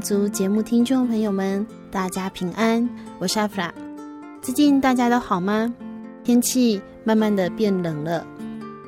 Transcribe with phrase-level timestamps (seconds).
[0.00, 3.72] 族节目听众朋友们，大家平安，我是阿弗拉。
[4.40, 5.72] 最近大家都好吗？
[6.24, 8.26] 天气慢慢的变冷了。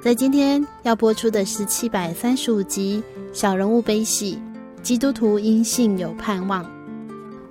[0.02, 3.02] 在今天要播出的是七百三十五集
[3.36, 4.38] 《小人物悲喜》，
[4.82, 6.64] 基督徒因信有盼望。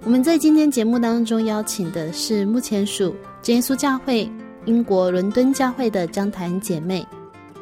[0.03, 3.15] 我们在今天节目当中邀请的是目前属
[3.45, 4.29] 耶稣教会
[4.65, 7.05] 英国伦敦教会的张坛姐妹，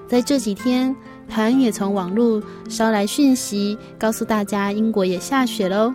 [0.07, 0.95] 在这几天。
[1.29, 5.93] 台湾也从网络捎来讯息，告诉大家英国也下雪喽。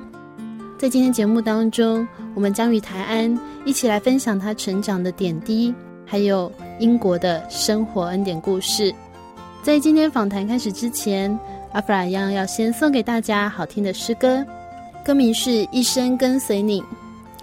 [0.79, 8.95] 在今天节目当中，我们将与台安一起来分享他成长的点滴，还有英国的生活恩典故事。
[9.63, 11.37] 在今天访谈开始之前，
[11.73, 14.45] 阿弗拉一样要先送给大家好听的诗歌，
[15.05, 16.81] 歌名是《一生跟随你》，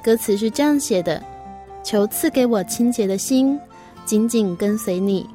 [0.04, 1.24] 歌词是这样写的：
[1.84, 3.58] 求赐给我清洁的心，
[4.06, 5.26] 紧紧跟随你，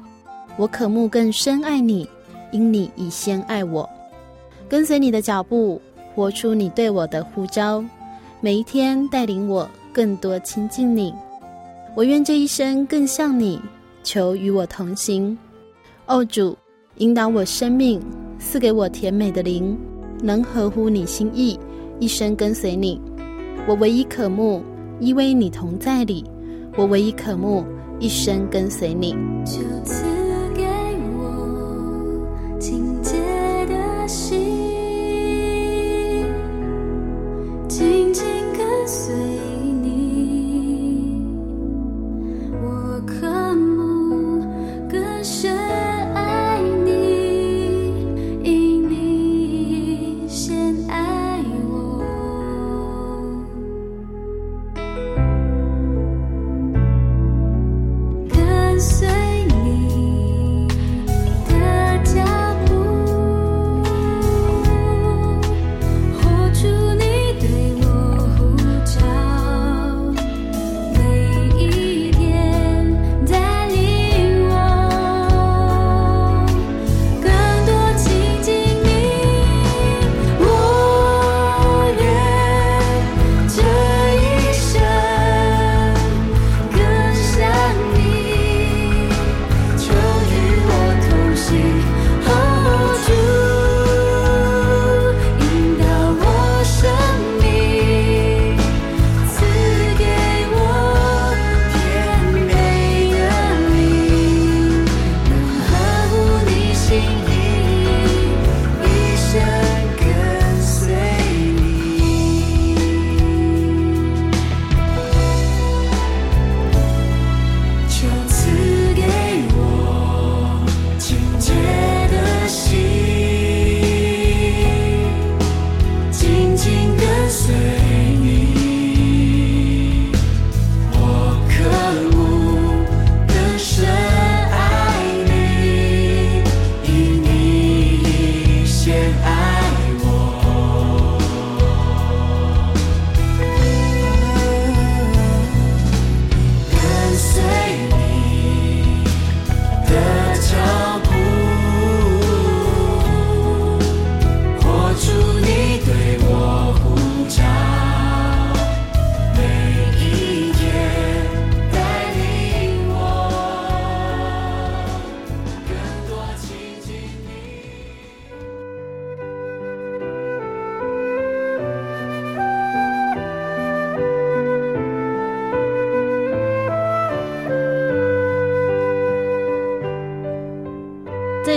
[0.57, 2.07] 我渴慕更深爱你。
[2.55, 3.87] 因你已先爱我，
[4.69, 5.81] 跟随你的脚步，
[6.15, 7.83] 活出你对我的呼召，
[8.39, 11.13] 每一天带领我更多亲近你。
[11.95, 13.59] 我愿这一生更像你，
[14.05, 15.37] 求与我同行。
[16.05, 16.55] 哦主，
[16.95, 18.01] 引导我生命，
[18.39, 19.77] 赐给我甜美的灵，
[20.23, 21.59] 能合乎你心意，
[21.99, 23.01] 一生跟随你。
[23.67, 24.63] 我唯一渴慕，
[25.01, 26.23] 依偎你同在里。
[26.77, 27.65] 我唯一渴慕，
[27.99, 29.13] 一生跟随你。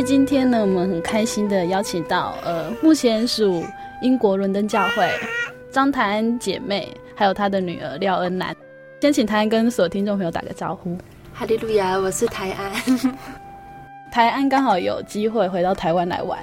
[0.02, 3.64] 今天呢，我们很开心的邀请到呃，目前属
[4.00, 5.10] 英国伦敦教会
[5.70, 8.54] 张台安姐妹，还有她的女儿廖恩兰。
[9.00, 10.96] 先请台安跟所有听众朋友打个招呼。
[11.32, 12.72] 哈利路亚，我是台安。
[14.10, 16.38] 台安刚好有机会回到台湾来玩。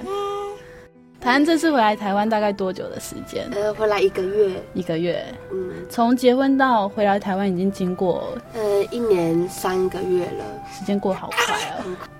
[1.26, 3.48] 台安这次回来台湾大概多久的时间？
[3.50, 4.62] 呃，回来一个月。
[4.74, 5.26] 一个月。
[5.50, 5.72] 嗯。
[5.90, 11.56] 从结婚到回来台湾已经经过呃一年三个月了，时间过好快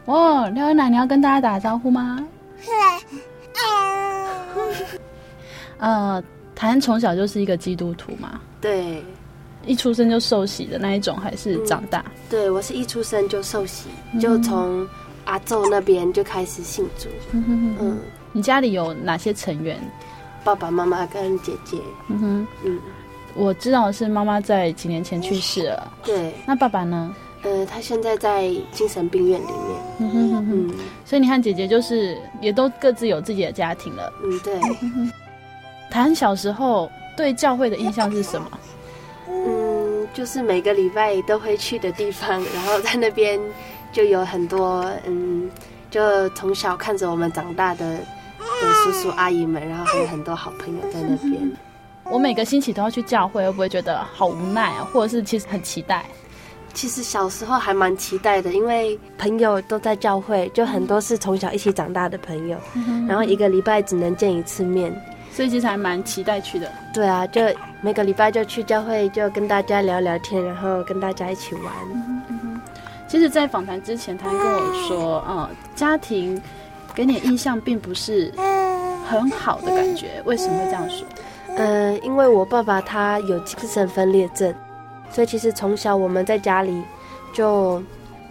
[0.07, 0.43] 哦！
[0.43, 2.27] 哦，廖恩南，你要跟大家打个招呼吗？
[5.79, 6.21] 呃，
[6.57, 8.41] 台安从小就是一个基督徒嘛。
[8.61, 9.05] 对。
[9.65, 12.01] 一出生就受洗的那一种，还是长大？
[12.09, 14.85] 嗯、对，我是一出生就受洗，嗯、就从
[15.27, 17.09] 阿祖那边就开始信主。
[17.31, 17.99] 嗯嗯，
[18.37, 19.81] 你家里有哪些成员？
[20.45, 21.79] 爸爸妈妈跟姐姐。
[22.09, 22.79] 嗯哼，嗯，
[23.35, 25.91] 我知道是妈妈在几年前去世了。
[26.05, 27.17] 对，那爸爸呢？
[27.45, 29.81] 呃，他现在在精神病院里面。
[30.01, 30.75] 嗯哼哼哼，嗯，
[31.07, 34.13] 所以你和姐姐就是也都各自有自己的家庭了。
[34.23, 34.61] 嗯，对。
[35.91, 38.51] 谈小时候对教会的印象是什么？
[39.31, 43.41] 嗯，就是每个礼拜都会去的地方，然后在那边
[43.93, 45.51] 就有很多嗯，
[45.91, 47.99] 就从小看着我们长大的
[48.63, 51.51] 的叔叔阿姨们，然后还有很多好朋友在那边。
[52.11, 54.87] 我每个星期都要去教会，会不会觉得好无奈啊？
[54.93, 56.05] 或者是其实很期待？
[56.73, 62.59] 其实小时候还蛮期待的，因为朋友都在教会，就很多是从小一起长大的朋友，
[63.09, 64.95] 然后一个礼拜只能见一次面。
[65.33, 66.71] 所以其实还蛮期待去的。
[66.95, 67.43] 对啊，就
[67.83, 71.65] 每个礼拜就去教会，就跟大家聊聊天，然后跟大家一起玩。
[71.93, 72.61] 嗯嗯嗯、
[73.07, 76.41] 其实，在访谈之前，他还跟我说，嗯，家庭
[76.97, 78.33] 给你印象并不是
[79.09, 80.21] 很好的感觉。
[80.25, 81.07] 为什么会这样说？
[81.57, 84.53] 呃，因为我爸爸他有精神分裂症，
[85.11, 86.83] 所以其实从小我们在家里
[87.33, 87.81] 就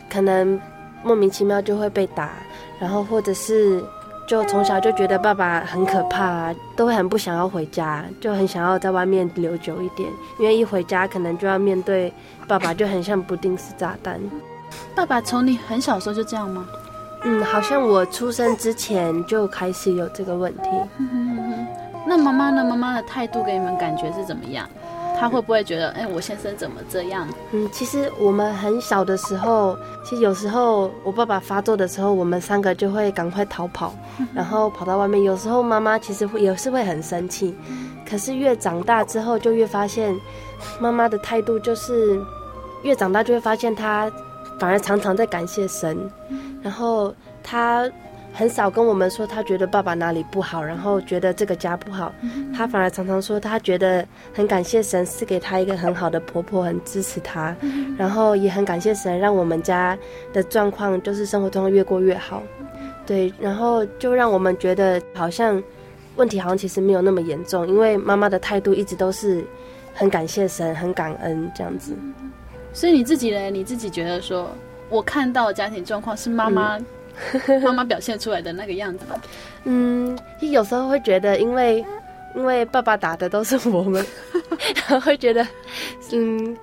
[0.09, 0.59] 可能
[1.03, 2.31] 莫名其妙就会被打，
[2.79, 3.81] 然后或者是。
[4.27, 10.09] 就从小就觉得爸爸很可怕，都会很不想要回家，就很想要在外面留久一点，
[10.39, 12.11] 因为一回家可能就要面对
[12.47, 14.19] 爸爸，就很像不定时炸弹。
[14.95, 16.65] 爸爸从你很小时候就这样吗？
[17.25, 20.69] 嗯，好像我出生之前就开始有这个问题。
[22.07, 22.63] 那妈妈呢？
[22.63, 24.69] 妈妈的态度给你们感觉是怎么样？
[25.19, 27.27] 她会不会觉得，哎、欸，我先生怎么这样？
[27.51, 33.95] 嗯，其实我们很小的时候，其实有时候我爸爸发作的时候，我们三个就会赶快逃跑，
[34.35, 35.23] 然后跑到外面。
[35.23, 37.55] 有时候妈妈其实会也是会很生气，
[38.07, 40.15] 可是越长大之后，就越发现
[40.79, 42.21] 妈妈的态度就是
[42.83, 44.11] 越长大就会发现她
[44.59, 45.97] 反而常常在感谢神，
[46.65, 47.89] 然后他。
[48.37, 52.13] 很少跟我们说他觉得爸爸哪里不好，然后觉得这个家不好，
[52.53, 57.55] 他反而常常说他觉得很感谢神赐给他一个很好的婆婆，很支持他，
[57.97, 59.97] 然后也很感谢神让我们家
[60.33, 62.43] 的状况就是生活状况越过越好，
[63.05, 65.63] 对，然后就让我们觉得好像
[66.17, 69.45] 问题好像其实没有那么严重，因为妈妈的态度一直都是
[69.93, 71.95] 很感谢神、很感恩这样子。
[72.73, 73.49] 所以你自己呢？
[73.49, 74.49] 你自己觉得说，
[74.89, 76.85] 我看到的家庭状况是妈妈、嗯。
[77.63, 79.15] 妈妈表现出来的那个样子吧。
[79.63, 81.83] 嗯，有时候会觉得，因为
[82.35, 84.05] 因为爸爸打的都是我们，
[84.75, 85.47] 然后会觉得，
[86.11, 86.57] 嗯，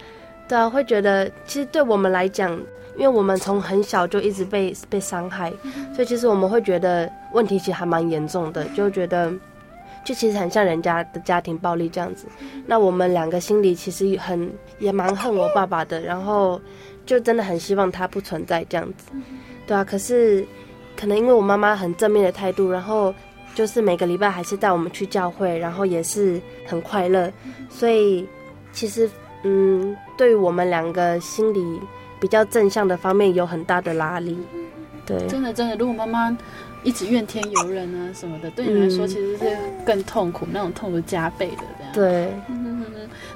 [0.46, 2.52] 对啊，会觉得其实对我们来讲，
[2.98, 5.50] 因为我们从很小就一直被被伤害，
[5.94, 9.32] 所以其实我们会觉得问题其实还蛮严重的，就觉得
[10.04, 12.26] 就其实很像人家的家庭暴力这样子。
[12.66, 16.60] 那我们两个心里其实很也蛮恨我爸爸的，然后
[17.04, 19.10] 就真的很希望它不存在这样子。
[19.66, 20.44] 对啊，可是
[20.96, 23.14] 可能因为我妈妈很正面的态度，然后
[23.54, 27.32] 就是每个礼拜还是带我们去教会，然后也是很快乐，
[27.70, 28.26] 所以
[28.72, 29.08] 其实
[29.44, 31.80] 嗯，对于我们两个心理
[32.20, 34.38] 比较正向的方面有很大的拉力。
[35.04, 36.36] 对，真的真的，如果妈妈
[36.84, 41.92] 一直怨天尤人啊什么的，对你来说其实是更痛苦，嗯、那种痛苦加倍的这样。
[41.92, 42.32] 对，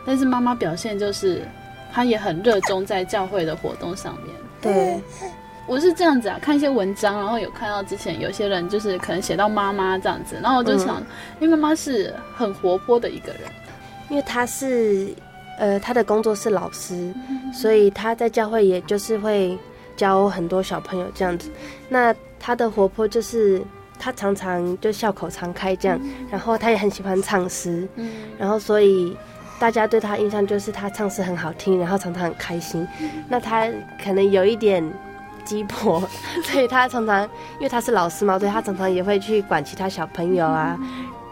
[0.05, 1.43] 但是妈妈表现就是
[1.97, 4.35] 她也很热衷在教会的活动上面。
[4.61, 5.01] 对。
[5.67, 11.07] 我是这样子啊，看一些文章，然后有看到之前有些人就是可能写到妈妈这样子，然后我就想，嗯、
[11.41, 13.41] 因为妈妈是很活泼的一个人，
[14.11, 15.09] 因为她是，
[15.59, 16.95] 呃，她的工作是老师，
[17.31, 19.59] 嗯、所以她在教会也就是会
[19.97, 21.51] 教很多小朋友这样子。
[21.89, 23.61] 那她的活泼就是
[23.99, 29.17] 她常常就笑口常开这样，嗯、然后她也很喜欢唱诗，嗯，然后所以
[29.59, 32.87] 大家对他印象就是他唱诗很好听，然后常常很开心。
[33.29, 33.67] 那他
[34.03, 34.85] 可能有一点。
[35.45, 36.03] 鸡婆，
[36.43, 40.77] 所以他常常，因为他是老师嘛，所以他常常也会去管其他小朋友啊。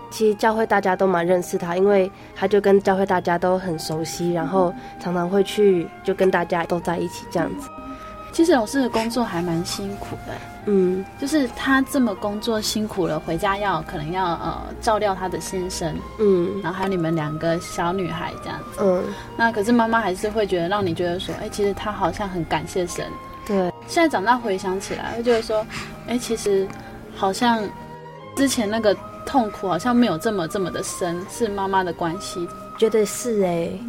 [0.08, 7.68] 其实教会大家都蛮认识他，因为他就跟教会大家都很熟悉，然后常常会去就跟大家都在一起这样子。
[8.30, 10.53] 其实老师的工作还蛮辛苦的。
[10.66, 19.02] 嗯，就是他这么工作辛苦了，回家要可能要呃照料他的先生，嗯，然后还有你们两个小女孩这样子，嗯，
[19.36, 23.04] 那可是妈妈还是会觉得让你觉得说，哎，其实她好像很感谢神。
[23.46, 23.56] 对，
[23.86, 25.66] 现在长大回想起来，会觉得说，
[26.06, 26.66] 哎，其实
[27.14, 27.62] 好像
[28.34, 32.48] 之前那个痛苦好像没有这么这么的深，是妈妈的关系。
[32.76, 33.80] 觉得是哎、欸，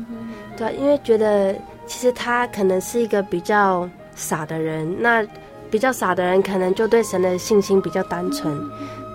[0.56, 1.56] 对，因为觉得
[1.88, 5.26] 其实她可能是一个比较傻的人，那
[5.70, 8.58] 比较傻的人可能就对神的信心比较单纯，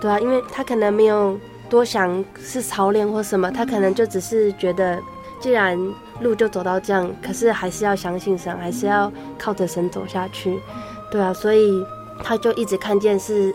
[0.00, 1.38] 对啊，因为他可能没有
[1.69, 4.99] 多想是操练或什么，他可能就只是觉得，
[5.40, 5.78] 既然
[6.21, 10.59] 路就走到这样，可是还是要相信神，还是要靠着神走下去，
[11.11, 11.85] 对啊，所以
[12.23, 13.54] 他就一直看见是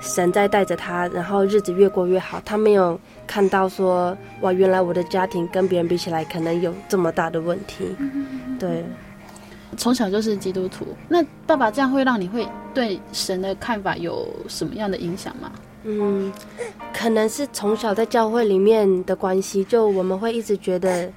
[0.00, 2.98] 神在带着他，然后日子越过越好，他没有。
[3.24, 7.96] 看到说哇，原来我的家庭跟别人比起来，可能有这么大的问题。
[8.58, 8.84] 对，
[9.76, 15.50] 从小就是基督徒，那爸爸这样会让你会对神的看法有什么样的影响吗？
[15.84, 16.32] 嗯，
[16.94, 21.10] 可能是从小在教会里面的关系，就我们会一直觉得，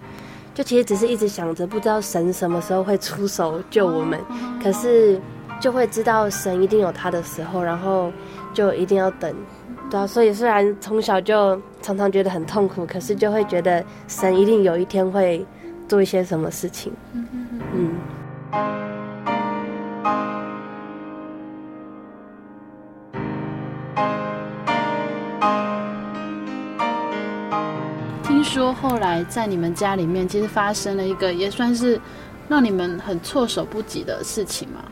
[0.56, 4.20] 就其实只是一直想着，不知道神什么时候会出手救我们，
[4.64, 5.22] 可是
[5.60, 8.12] 就会知道神一定有他的时候，然后
[8.54, 9.36] 就一定要等。
[9.92, 15.46] 对啊，所以虽然从小就常常觉得很痛苦，可是就会觉得神一定有一天会
[15.88, 16.92] 做一些什么事情。
[17.14, 17.28] 嗯
[17.72, 17.92] 嗯。
[28.24, 32.00] 听说后来在你们家里面，其实发生了一个也算是
[32.48, 34.86] 让你们很措手不及的事情嘛。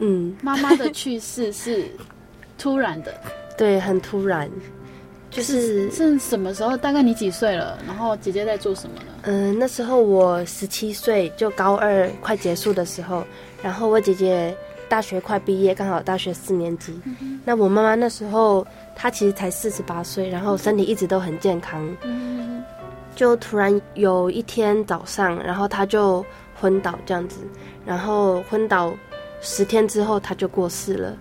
[0.00, 1.86] 嗯，妈妈的去世是
[2.56, 3.14] 突然的。
[3.58, 4.50] 对，很突然，
[5.30, 6.76] 就是是什么时候？
[6.76, 7.78] 大概你几岁了？
[7.86, 9.12] 然后姐姐在做什么呢？
[9.22, 13.24] 嗯、呃，那时候我十七岁，就高二快结束的时候，
[13.62, 14.52] 然后我姐姐
[14.88, 17.00] 大学快毕业，刚好大学四年级。
[17.04, 21.88] 嗯、那我妈妈那时候她其实才四十八岁，然后身体一直都很健康。
[22.02, 22.62] 嗯，
[23.14, 26.26] 就突然有一天早上，然后她就
[26.60, 27.38] 昏倒这样子，
[27.86, 28.92] 然后昏倒
[29.40, 31.16] 十天之后，她就过世了。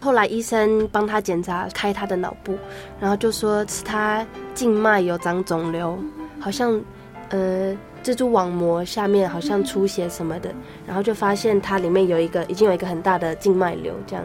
[0.00, 2.56] 后来医生帮他检查，开他的脑部，
[3.00, 4.24] 然后就说是他
[4.54, 5.98] 静脉有长肿瘤，
[6.38, 6.80] 好像
[7.30, 10.54] 呃蜘蛛网膜下面好像出血什么的，
[10.86, 14.24] 然后就发现他里面有一个已经有一个很大的静脉瘤，这样，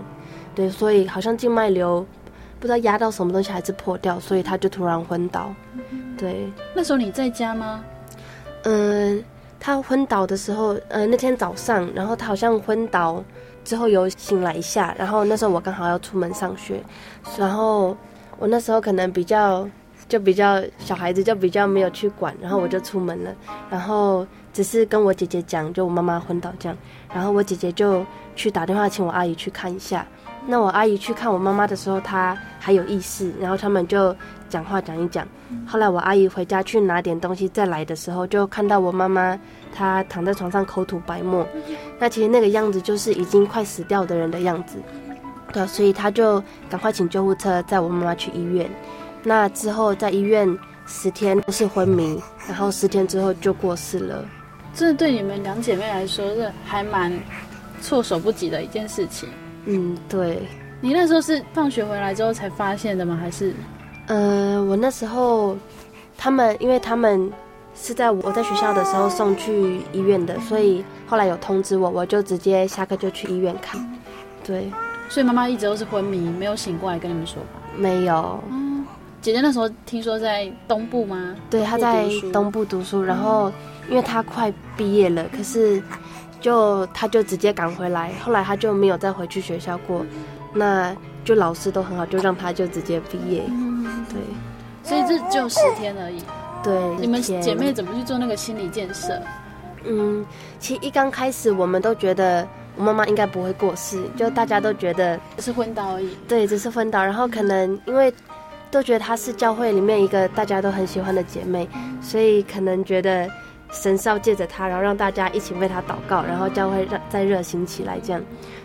[0.54, 2.06] 对，所以好像静脉瘤
[2.60, 5.52] 不知道压到什么东西还是破掉，所以他就突然昏倒。
[6.16, 7.84] 对，那时候你在家吗？
[8.66, 9.24] 嗯、呃，
[9.60, 13.24] 他昏倒的时候，呃那天早上，然后他好像昏倒。
[13.64, 16.84] 之后有醒来一下，然后那时候我刚好要出门上学，
[17.38, 17.96] 然后
[18.38, 19.68] 我那时候可能比较
[20.08, 23.32] 就比较小孩子，就比较没有去管，然后我就出门了，
[23.70, 26.78] 然后只是跟我姐姐讲，就我妈妈昏倒这样，
[27.14, 28.06] 然后我姐姐就
[28.36, 30.06] 去打电话请我阿姨去看一下。
[30.46, 34.14] 那我阿姨去看我妈妈的时候，她还有意识，然后他们就
[34.54, 35.28] 讲话讲一讲。
[35.66, 39.40] 后来我阿姨回家去拿点东西再来的时候，就看到我妈妈。
[39.76, 41.48] 她躺在床上口吐白沫，
[41.98, 44.78] 那其实那个样子就是已经快死掉的人的样子，
[45.52, 48.70] 对啊，所以她就赶快请救护车载我妈妈去医院。
[49.24, 50.48] 那之后在医院
[50.86, 54.24] 十天都是昏迷，然后十天之后就过世了。
[54.76, 57.12] 这对你们两姐妹来说是还蛮
[57.82, 59.28] 措手不及的一件事情。
[59.66, 60.44] 嗯，对。
[60.82, 63.18] 你那时候是放学回来之后才发现的吗？
[63.20, 63.56] 还是？
[64.08, 65.58] 呃，我那时候
[66.18, 67.32] 他们，因为他们。
[67.76, 73.84] 是在我在学校的时候送去医院的，所以后来有通知我，我就直接下课就去医院看。
[74.46, 74.72] 对，
[75.10, 77.60] 所以妈妈一直都是昏迷，没有醒过来跟你们说吧？
[77.76, 78.40] 没有。
[78.52, 78.86] 嗯，
[79.24, 81.36] 姐姐那时候听说在东部吗？
[81.50, 83.52] 对，她在东部读书，然后
[83.90, 85.82] 因为她快毕业了，可是
[86.40, 90.06] 就她就直接赶回来，后来她就没有再回去学校过。
[90.54, 90.96] 那
[91.26, 93.42] 就老师都很好，就让她就直接毕业。
[93.48, 93.63] 嗯，
[94.14, 94.22] 对。
[94.84, 96.22] 所以这只有十天而已。
[96.64, 99.18] 对，你们姐妹怎么去做那个心理建设？
[99.86, 100.26] 嗯，
[100.60, 106.18] 其实一刚开始我们都觉得我妈妈应该不会过世，就大家都觉得只是昏倒而已。
[106.28, 108.14] 对，只是昏倒，然后可能因为
[108.72, 111.68] 都觉得她是教会里面一个大家都很喜欢的姐妹，
[112.02, 113.30] 所以可能觉得
[113.72, 118.22] 神是要借着她，然后让大家一起为她祷告，然后教会让再热心起来这样。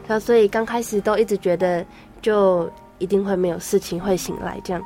[0.06, 1.84] 然后所以刚开始都一直觉得
[2.22, 4.80] 就一定会没有事情会醒来这样。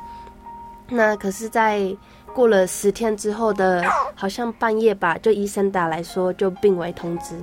[0.89, 1.95] 那可是，在
[2.33, 3.83] 过了十天之后的，
[4.15, 7.35] 好像半夜吧，就医生打来说就病危通知，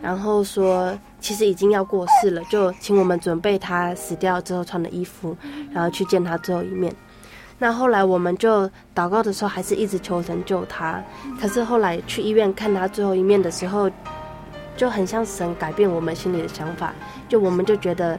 [0.00, 5.36] 然后说其实已经要过世了，就请我们准备他死掉之后穿的衣服，
[5.72, 6.94] 然后去见他最后一面。
[7.58, 11.02] 那后来我们就祷告的时候，还是一直求神救他。
[11.40, 13.90] 可是后来去医院看他最后一面的时候，
[14.76, 16.94] 就很像神改变我们心里的想法，
[17.28, 18.18] 就我们就觉得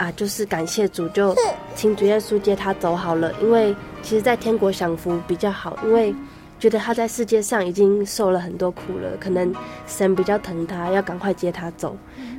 [0.00, 1.36] 啊，就是感谢主，就
[1.76, 3.30] 请主耶稣接他走好了。
[3.42, 6.14] 因为其实，在天国享福比较好，因为
[6.58, 9.54] 觉得他在世界上已经受了很多苦了，可能
[9.86, 11.94] 神比较疼他，要赶快接他走。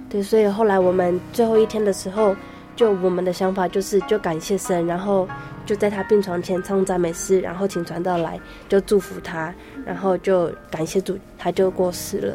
[0.09, 2.35] 对，所以后来我们最后一天的时候，
[2.75, 5.27] 就我们的想法就是就感谢神，然后
[5.63, 9.53] 就在他病床前唱赞美诗，然后请传道来就祝福他，
[9.85, 12.33] 然后就感谢主，他就过世了。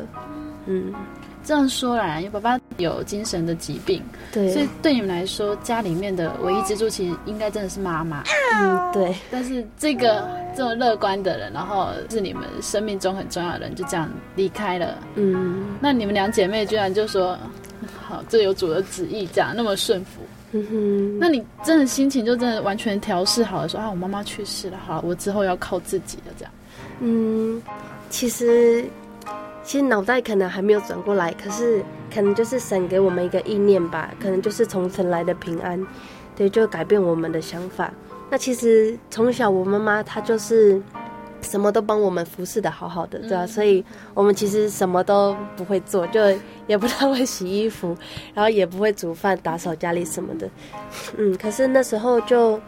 [0.67, 0.93] 嗯，
[1.47, 8.25] 这样说来，因为爸爸有精神的疾病，对，所以对你们来说，家里面的唯一支柱其实应该真的是妈妈。
[8.57, 9.15] 嗯，对。
[9.31, 14.99] 但是这个这么乐观的人，然后是你们生命中很重要的人，就这样离开了。
[15.15, 17.39] 嗯，那你们两姐妹居然就说。
[18.09, 20.23] 好，这有主的旨意，这样那么顺服。
[20.53, 26.53] 嗯哼，那你真的心情就真的完全调试好了，说啊，我妈妈去世了，好，我之后要靠自己了，这样。
[27.01, 27.61] 嗯，
[28.09, 28.85] 其实
[29.67, 31.83] 其实脑袋可能还没有转过来，可是
[32.15, 35.85] 可能就是神给我们一个意念吧，可能就是从神来的平安，
[36.37, 37.93] 对，就改变我们的想法。
[38.31, 40.81] 那其实从小我妈妈她就是。
[41.43, 43.47] 什么都帮我们服侍的好好的，对吧、啊？
[43.47, 46.21] 所以我们其实什么都不会做，就
[46.67, 47.97] 也不太会洗衣服，
[48.35, 50.49] 然后也不会煮饭、打扫家里什么的。
[51.17, 52.59] 嗯，可是那时候就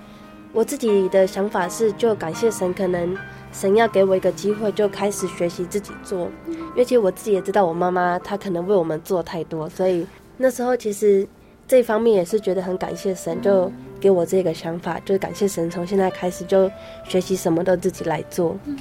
[0.52, 3.16] 我自己的想法是，就感谢神，可能
[3.52, 6.30] 神要给我一个机会，就开始学习自己做。
[6.46, 11.26] 因为其实我自己也知道，我妈妈她可能为我们做太多，所以那时候其实
[11.66, 13.70] 这方面也是觉得很感谢神，就。
[14.00, 16.70] 给我这个想法，就是感谢神，从现在开始就
[17.08, 18.56] 学习什么都自己来做。
[18.64, 18.78] 嗯，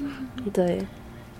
[0.53, 0.79] 对。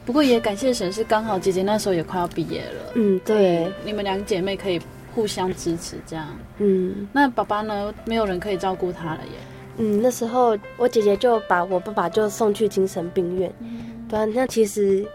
[0.04, 2.94] 不过也感谢神，是刚好姐姐那时候也快要毕业了。
[2.96, 3.72] 嗯，对。
[3.86, 4.82] 你们两姐妹可以
[5.14, 6.28] 互相支持，这样。
[6.58, 7.08] 嗯。
[7.14, 7.94] 那爸爸呢？
[8.04, 9.38] 没有人可以照顾他了耶。
[9.78, 13.52] 嗯，那时候我姐姐就把我爸爸就送去精神病院。
[13.60, 14.08] 嗯。
[14.10, 15.06] 对啊，那其实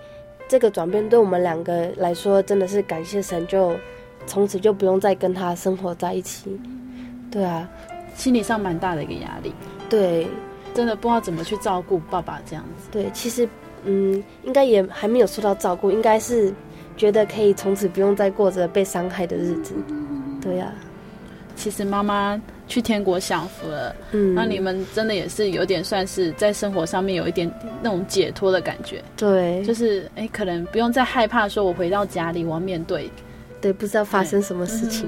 [0.49, 3.75] 这个转变对我们两个来说真的是感谢神，就
[4.27, 6.59] 从此就不用再跟他生活在一起。
[6.65, 7.29] 嗯。
[7.31, 7.69] 对啊。
[8.15, 9.55] 心理上蛮大的一个压力，
[9.89, 10.27] 对，
[10.75, 12.87] 真的不知道怎么去照顾爸爸这样子。
[12.91, 13.49] 对，其实，
[13.85, 16.53] 嗯，应该也还没有受到照顾，应该是
[16.95, 19.75] 觉得可以从此不用再过着被伤害的日子。
[20.43, 20.77] 对呀、啊，
[21.57, 22.39] 其实妈妈
[22.73, 29.05] 去天国享福了，嗯，那你们真的也是有点算是在生活上面有一点那种解脱的感觉。
[29.15, 33.11] 对，就是哎，可能不用再害怕说我回到家里我要面对，
[33.61, 35.07] 对，不知道发生什么事情。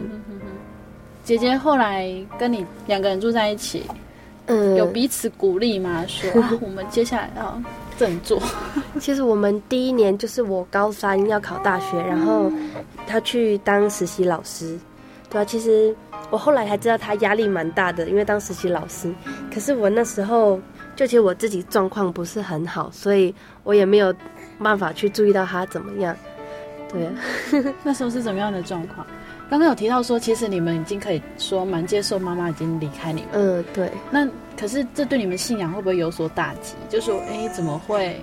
[1.25, 2.07] 姐姐后来
[2.39, 3.85] 跟你两个人住在一起，
[4.45, 6.05] 嗯，有彼此鼓励吗？
[6.07, 7.59] 说 我们接下来要
[7.99, 8.43] 振作。
[9.01, 12.53] 其实我们第一年就是我高三要考大学，然后
[13.07, 14.79] 他去当实习老师，
[15.35, 15.45] 对啊。
[15.45, 15.95] 其实
[16.31, 19.13] 我后来才知道他压力蛮大的，因为当实习老师。
[19.53, 20.59] 可是我那时候
[20.97, 24.15] 就其实我自己状况不是很好，所以我也没有
[24.59, 26.17] 办法去注意到他怎么样。
[26.89, 27.13] 对啊，
[27.83, 29.05] 那时候是怎么样的状况？
[29.51, 33.31] 刚刚有提到说，其实你们已经可以说蛮接受妈妈已经离开你们。
[33.33, 33.91] 嗯，对。
[34.11, 34.27] 那
[34.59, 36.75] 可是这对你们信仰会不会有所打击？
[36.89, 38.19] 就说，哎，怎么会？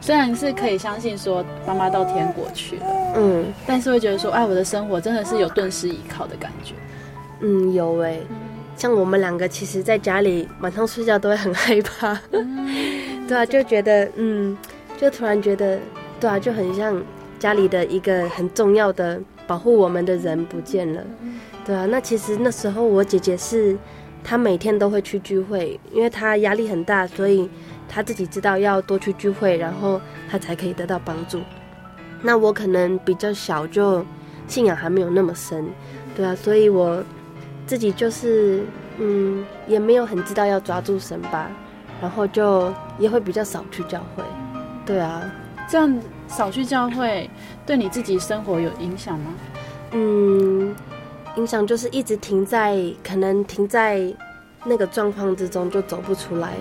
[0.00, 2.86] 虽然是可以相信说妈妈到天国去了，
[3.16, 6.74] 嗯，但是会觉得说，哎，我的生活真的是有顿时依靠的感觉。
[7.40, 8.26] 嗯，有哎、欸。
[8.76, 12.18] 像我们两个，其实在家里晚上睡觉都会很害怕。
[12.32, 14.56] 嗯、对啊，就觉得，嗯，
[14.98, 15.78] 就突然觉得，
[16.18, 17.02] 对啊，就很像
[17.38, 19.20] 家里的一个很重要的。
[19.46, 21.02] 保护我们的人不见了，
[21.66, 21.84] 对啊。
[21.84, 23.76] 那其实那时候我姐姐是，
[24.22, 27.50] 她每天都会去聚会，因为她压力很大，所以
[27.90, 30.00] 她自己知道要多去聚会，然后
[30.30, 31.40] 他才可以得到帮助。
[32.22, 34.06] 那我可能比较小，就
[34.46, 35.68] 信仰还没有那么深，
[36.14, 36.34] 对啊。
[36.36, 37.02] 所以我
[37.66, 38.64] 自己就是，
[38.98, 41.50] 嗯，也没有很知道要抓住神吧，
[42.00, 44.22] 然后就也会比较少去教会，
[44.86, 45.28] 对啊。
[45.68, 46.00] 这样。
[46.30, 47.28] 少去教会，
[47.66, 49.32] 对你自己生活有影响吗？
[49.90, 50.72] 嗯，
[51.34, 54.00] 影响就是一直停在，可能停在
[54.64, 56.54] 那个状况之中，就走不出来。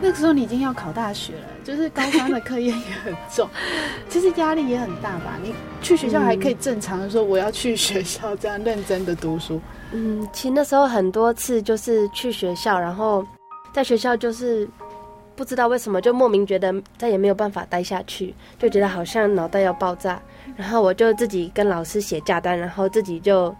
[0.00, 3.48] 那个时候你已经要考大学了，就是高三的课业也很重，
[4.08, 5.38] 其实压力也很大吧？
[5.42, 9.60] 你去学校还可以正常的说我要去学校，这样认真的读书。
[9.92, 13.24] 嗯，其实那时候很多次就是去学校，然后
[13.72, 14.68] 在学校就是。
[15.36, 20.20] 不知道为什么就莫名觉得再也没有办法待下去，就觉得好像脑袋要爆炸。
[20.54, 23.54] 然后我就自己跟老师写假单，然后自己就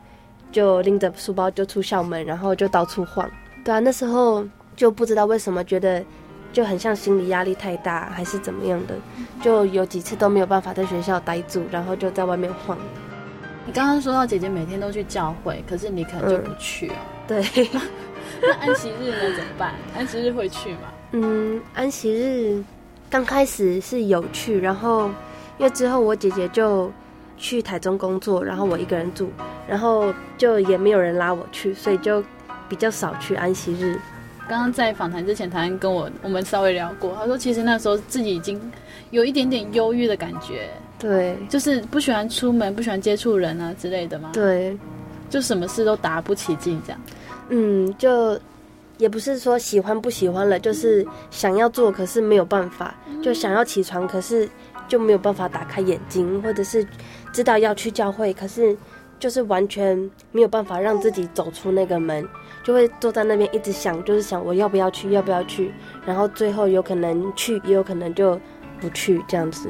[0.53, 3.27] 就拎着书包就出校门，然后就到处晃。
[3.65, 4.45] 对啊，那时候
[4.77, 6.05] 就不知道为什么觉得
[6.53, 8.95] 就很像心理压力太大，还是怎么样的，
[9.41, 12.77] 就有几次都没有办法在学校待住，然后就在外面晃。
[13.67, 16.95] 你刚刚说到姐姐每天都去教会，可是你可能就不去哦。
[17.29, 17.69] 嗯、对，
[18.43, 19.37] 那安息日呢？
[19.37, 19.75] 怎么办？
[19.97, 20.79] 安息日会去吗？
[21.13, 22.65] 嗯，安息日
[23.09, 25.09] 刚开始是有去，然后
[25.59, 26.91] 因为之后我姐姐就
[27.37, 29.31] 去台中工作，然后我一个人住，
[29.69, 32.25] 然后就也没有人拉我去，所以就
[32.69, 34.01] 比较少去安息日。
[34.51, 38.61] 刚刚在访谈之前，台湾跟我我们稍微聊过，他说其实那时候自己已经
[39.11, 44.77] 有一点点忧郁的感觉，对，就是不喜欢出门，不喜欢接触人啊之类的嘛，对，
[45.29, 47.01] 就什么事都打不起劲这样。
[47.51, 48.37] 嗯，就
[48.99, 54.49] 也不是说喜欢不喜欢了，就是想要做，可是没有办法，就想要起床，可是
[54.89, 56.85] 就没有办法打开眼睛，或者是
[57.33, 58.77] 知道要去教会，可是
[59.21, 62.27] 就是完全没有办法让自己走出那个门。
[62.71, 65.73] 就会坐在那边一直想，就是想我要不要去，要不要去，
[66.07, 68.41] 然后最后有可能去，也有可能就
[68.81, 69.69] 不去这样子。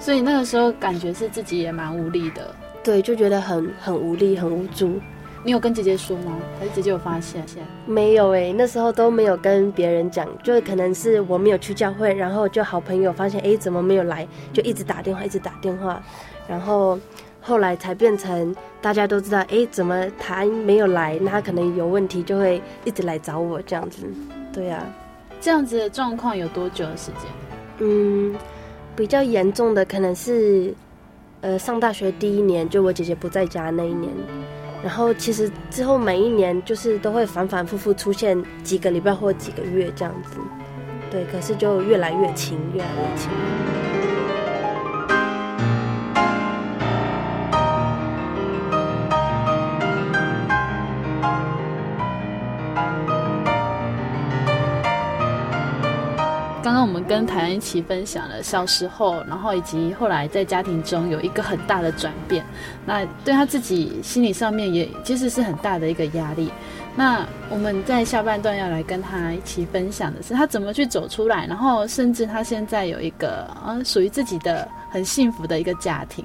[0.00, 2.52] 所以那个时候感觉是自己也蛮无力的，
[2.82, 5.00] 对，就觉得很很无力，很无助。
[5.44, 6.36] 你有跟姐姐说吗？
[6.58, 7.40] 还是姐姐有发现？
[7.46, 16.02] 现在没有诶，那时候都没有跟别人讲，就可能是我没有去教会，然后就好朋友发现，哎，怎么没有来，就一直打电话，一直打电话，
[16.48, 16.98] 然后。
[17.46, 21.18] 后来才变成大家都知道，哎，怎么他没有来？
[21.20, 24.06] 那他可能有问题，就会一直来找我这样子。
[24.50, 24.88] 对呀、啊，
[25.42, 27.30] 这样子的状况有多久的时间？
[27.80, 28.34] 嗯，
[28.96, 30.72] 比较严重的可能是，
[31.42, 34.10] 呃，上大学第一年，就我姐姐不在家那一年。
[34.82, 40.38] 然后其实之后每一年就是都会反反复复出现几个礼拜或几个月这样子。
[41.10, 43.30] 对，可是就越来越轻，越来越轻。
[57.14, 62.44] 跟台湾一起分享了小时候，然后以及后来在家庭中有一个很大的转变，
[62.84, 66.50] 那对他自己心理上面也其实是很大的一个压力。
[66.96, 76.24] 那我们在下半段要来跟他一起分享的是他怎么去走出来，然后甚至他现在有一个嗯属于自己的很幸福的一个家庭。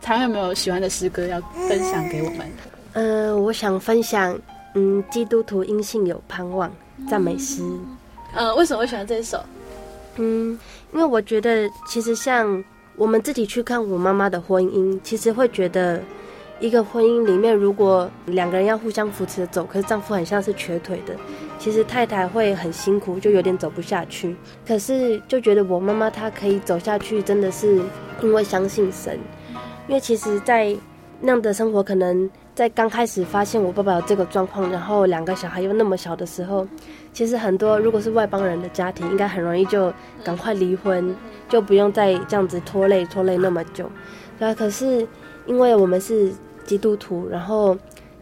[0.00, 2.50] 台湾有没有喜欢的诗歌要分享给我们？
[2.94, 4.34] 嗯、 呃，我想分享，
[4.72, 6.72] 嗯，基督徒因信有盼望
[7.06, 7.62] 赞美诗。
[7.62, 9.38] 嗯、呃，为什么会喜欢这一首？
[10.16, 10.58] 嗯，
[10.92, 12.62] 因为我觉得，其实像
[12.96, 16.02] 我们自己去看我妈妈的婚姻，其实会觉得，
[16.60, 21.16] 一个婚姻里面，如果两个人要互相扶持走，可是丈夫很像是瘸腿的，
[21.58, 24.36] 其实太太会很辛苦，就有点走不下去。
[24.66, 27.80] 可是就觉得我妈妈她可以走下去，真的是
[28.20, 29.18] 因为相信神。
[29.88, 30.76] 因为其实，在
[31.20, 36.66] 那样的生活，可能在刚开始发现我爸爸有这个状况，然后两个小孩又那么小的时候。
[37.12, 39.92] 其实很多，如果是外邦人的家庭，应该很容易就
[40.24, 41.14] 赶快离婚，
[41.48, 43.90] 就不用再这样子拖累拖累那么久。
[44.38, 45.06] 对啊，可是
[45.46, 46.32] 因为我们是
[46.64, 47.76] 基督徒，然后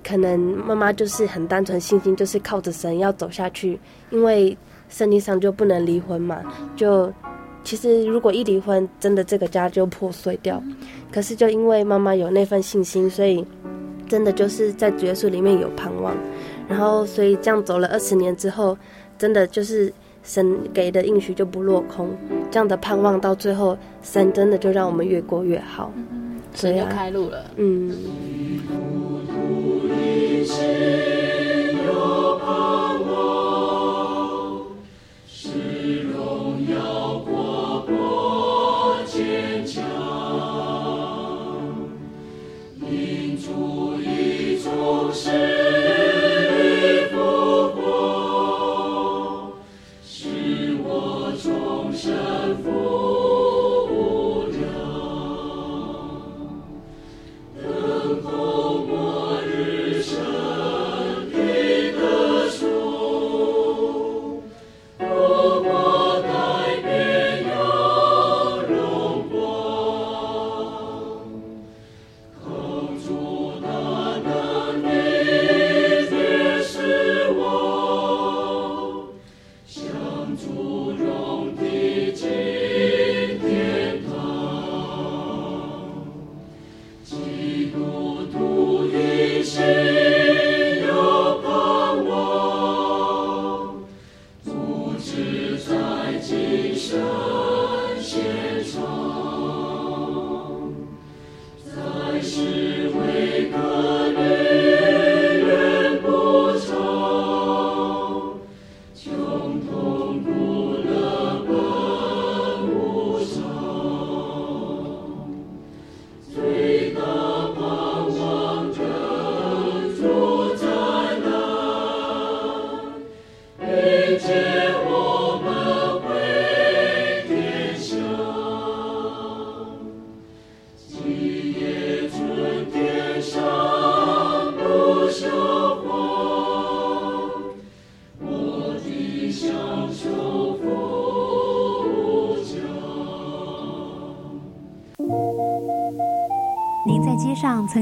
[0.04, 3.78] 可能妈妈就是很单纯信心，就是靠着神要走下去。
[4.10, 4.56] 因为
[4.88, 6.42] 生理上就不能离婚嘛，
[6.74, 7.12] 就
[7.62, 10.60] 其实如果一离婚，真的这个家就破碎掉。
[11.12, 13.46] 可是就因为妈妈有那份信心，所以
[14.10, 16.16] 真的就是在主耶稣里面有盼望。
[16.68, 18.76] 然后，所以这样走了二十年之后，
[19.16, 19.92] 真的就是
[20.24, 22.10] 神给的应许就不落空。
[22.50, 25.92] 这样的盼望到最后，神真的就让我们越过越好。
[26.52, 27.44] 所以就开路了。
[27.54, 27.94] 嗯。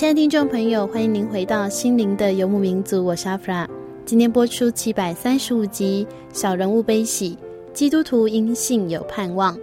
[0.00, 3.68] 亲爱的听众朋友，欢迎您回到《心灵的游牧民族》，我是阿弗拉。
[4.06, 7.36] 今天播出七百三十五集《小人物悲喜》，
[7.74, 9.54] 基督徒因信有盼望。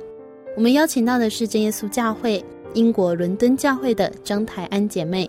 [0.55, 2.45] 我们邀请到的是真耶稣教会
[2.75, 5.27] 英国伦敦教会的张台安姐妹。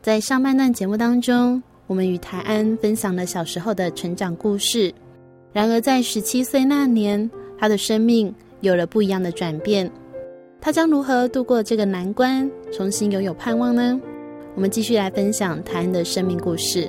[0.00, 4.90] 在上半段节目当中，我们与台安分享了小时候的成长故事。
[5.52, 9.90] 然而，在十七岁那年，她的生命有了不一样的转变。
[10.62, 14.00] 她将如何度过这个难关，重新拥有盼望呢？
[14.56, 16.88] 我们继续来分享台安的生命故事。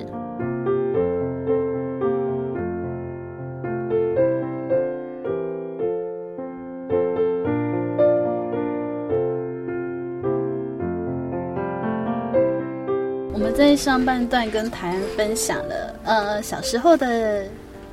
[13.34, 17.44] 我们在上半段跟台安分享了，呃，小时候的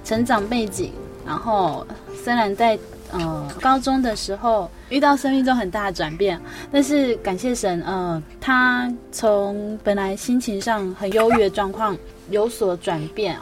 [0.05, 0.93] 成长背景，
[1.25, 1.85] 然后
[2.23, 2.79] 虽然在。
[3.19, 6.39] 呃，高中的时候遇到生命中很大的转变，
[6.71, 11.97] 但是感谢神，呃，他从本来心情上很忧郁的状况
[12.29, 13.37] 有所转变。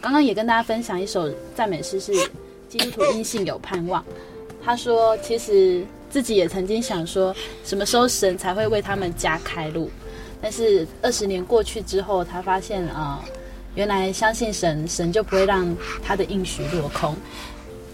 [0.00, 2.12] 刚刚也跟大家分享一首赞美诗，是
[2.68, 4.04] 基督徒因信有盼望。
[4.64, 9.90] 他说，其实自己也曾经想说，什么时候神才会为他们家开路？
[10.40, 13.24] 但是二十年过去之后，他发现啊、
[13.74, 15.66] 原来相信神，神就不会让
[16.02, 17.16] 他的应许落空。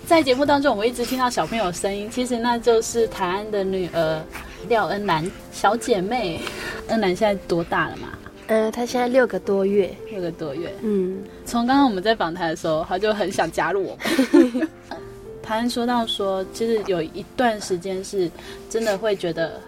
[0.07, 4.23] 在节目当中，我们一直听到小朋友的声音，其实那就是台安的女儿
[4.69, 6.41] 廖恩兰小姐妹。
[6.89, 8.09] 恩兰现在多大了嘛？
[8.49, 10.73] 嗯、呃，她现在六个多月，六个多月。
[10.83, 14.69] 嗯，从刚刚我们在访谈的时候，她就很想加入我们。
[15.43, 18.31] 台安说到说，其实有一段时间是
[18.69, 19.61] 真的会觉得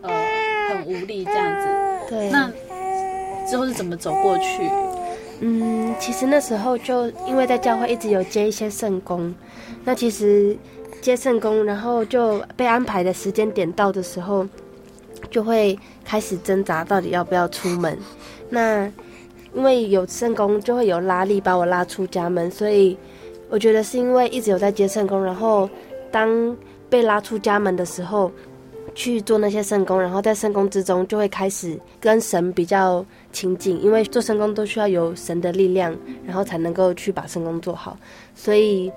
[0.00, 0.10] 呃
[0.70, 1.68] 很无力这样子。
[2.08, 2.30] 对。
[2.30, 2.50] 那
[3.46, 4.62] 之后是怎么走过去？
[5.40, 9.34] 嗯，其实那时候就因为在教会一直有接一些圣工。
[9.84, 10.56] 那其实
[11.00, 14.46] 接圣工，然后就被安排的时间点到的时候，
[15.30, 17.98] 就会开始挣扎，到底要不要出门。
[18.48, 18.90] 那
[19.54, 22.96] 因为有圣工，就会有拉力把我拉出家门，所以
[23.50, 25.68] 我觉得是因为一直有在接圣工，然后
[26.10, 26.56] 当
[26.88, 28.32] 被拉出家门的时候，
[28.94, 37.96] 去做那些圣工，然后在圣工之中就会开始跟神比较亲近，因为做圣工都需要有神的力量，然后才能够去把圣工做好，
[38.34, 38.90] 所以。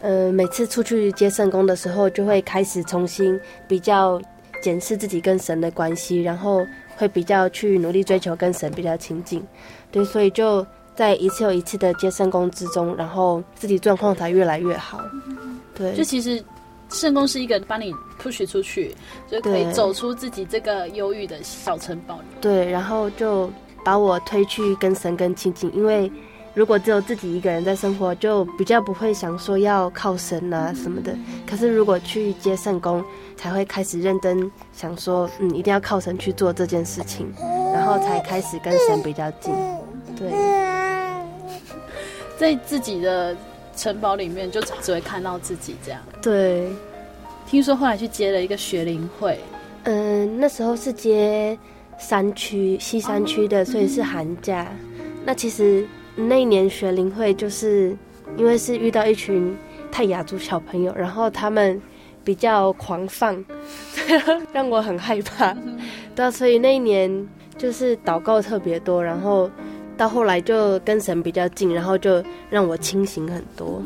[0.00, 4.20] 呃，每次出去接圣工的时候，就会开始重新比较
[4.60, 6.60] 检视自己跟神的关系，然后
[6.94, 9.42] 会比较去努力追求跟神比较亲近。
[9.90, 15.00] 对，所以就在一次又一次的接圣工之中，然后自己状况才越来越好。
[15.74, 16.44] 对，就其实
[16.94, 18.94] 圣工是一个帮你 push 出去，
[19.30, 22.18] 就可以走出自己这个忧郁的小城堡。
[22.40, 23.50] 对，然后就
[23.84, 26.10] 把我推去跟神更亲近，因为。
[26.56, 31.12] 如果只有自己一个人在生活，就比较不会想说要靠神啊什么的。
[31.44, 33.04] 可是如果去接圣工，
[33.36, 37.26] 才会开始认真想说，嗯，一定要靠神去做这件事情，
[37.72, 39.52] 然后才开始跟神比较近。
[40.16, 40.30] 对，
[42.38, 43.36] 在自己的
[43.76, 46.00] 城堡里面，就只会看到自己这样。
[46.22, 46.68] 对，
[47.46, 49.38] 听说后来去接了一个学龄会，
[49.84, 51.58] 嗯，那时候是接
[51.98, 54.66] 山区西山区的，所以是寒假。
[55.24, 55.86] 那其实。
[56.16, 57.92] 那一年学龄会，就是
[58.36, 59.52] 因为是遇到一群
[59.90, 61.82] 泰雅族小朋友，然后他们
[62.22, 63.44] 比较狂放，
[64.54, 65.52] 让我很害怕。
[66.14, 69.50] 对，所以那一年就是祷告特别多，然后
[69.96, 73.82] 到后来就跟神比较近，然后就让我清醒很多。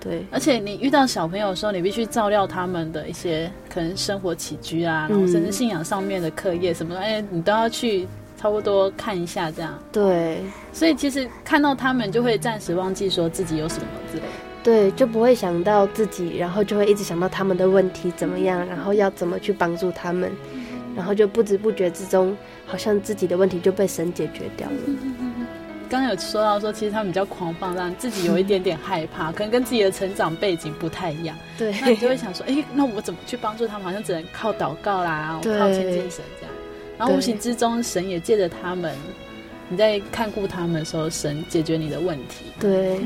[0.00, 9.78] 对，而且你遇到小朋友的时候，你必须照料他们的一些可能生活起居啊，然后甚至信仰上面的课业什么的，哎、嗯，你都要去差不多看一下这样。
[9.92, 10.40] 对，
[10.72, 14.28] 所以其实看到他们就会暂时忘记说自己有什么之类的。
[14.64, 20.32] 对，就不会想到自己，然后就会一直想到他们的问题怎么样，然后要怎么去帮助他们，
[20.96, 24.76] 然后就不知不觉之中，好像自己的问题就被神解决掉了。
[25.92, 31.36] 刚刚有说到说，其实他们比较狂放，让自己有一点点害怕，可能跟自己的成长背景不太一样。
[31.58, 33.84] 对，那你就会想说，哎，那我怎么去帮助他们？
[33.84, 36.54] 好像只能靠祷告啦，靠亲近神这样。
[36.96, 38.96] 然后无形之中，神也借着他们，
[39.68, 42.46] 你在看顾他们的时候，神解决你的问题。
[42.58, 42.98] 对，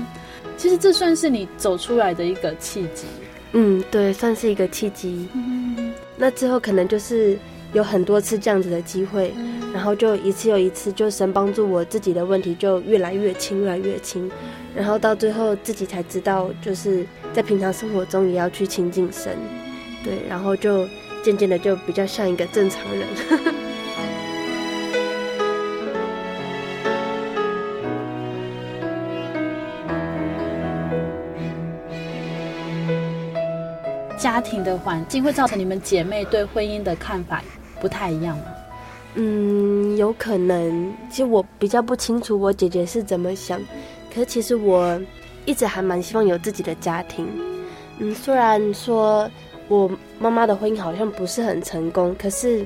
[0.58, 3.06] 其实这算是你走出来的一个契机。
[3.52, 5.26] 嗯，对，算是一个契机。
[5.32, 7.38] 嗯，那之后可能就是。
[7.72, 9.32] 有很多次这样子的机会，
[9.72, 14.30] 然后就一次又一次，就神帮助我自己的问题就越来越轻，越来越轻，
[14.74, 19.36] 然后到最后自己才知道，就是在平常生活中也要去亲近神，
[20.02, 20.86] 对，然后就
[21.22, 23.06] 渐渐的就比较像一个正常人。
[34.18, 37.42] 家庭的环境会造成你们姐妹对婚姻的看法
[37.80, 38.44] 不太一样吗？
[39.18, 40.92] 嗯，有可能。
[41.08, 43.58] 其实我比较不清楚我姐姐是怎么想，
[44.12, 45.00] 可是其实我
[45.46, 47.26] 一直还蛮希望有自己的家庭。
[47.98, 49.26] 嗯，虽然说
[49.68, 52.62] 我妈妈的婚姻好像不是很成功，可是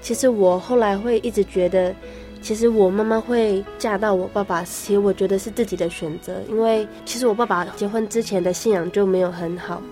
[0.00, 1.92] 其实我后来会一直觉得，
[2.40, 9.82] 其实我妈妈会嫁到我爸爸，其实我觉得是自己的选择，因为其实我爸爸结婚之前的信仰就没有很好，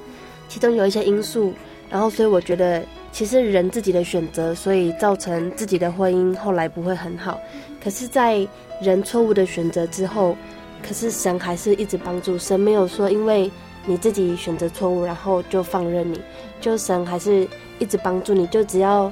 [0.49, 1.53] 其中有一些因素，
[1.91, 2.81] 然后所以我觉得。
[3.17, 7.41] 其实人自己的选择，所以造成自己的婚姻后来不会很好。
[7.83, 8.47] 可是，在
[8.83, 10.37] 人错误的选择之后，
[10.87, 12.37] 可是神还是一直帮助。
[12.37, 13.51] 神没有说因为
[13.87, 16.21] 你自己选择错误，然后就放任你，
[16.61, 17.49] 就神还是
[17.79, 18.47] 一直帮助你。
[18.49, 19.11] 就只要，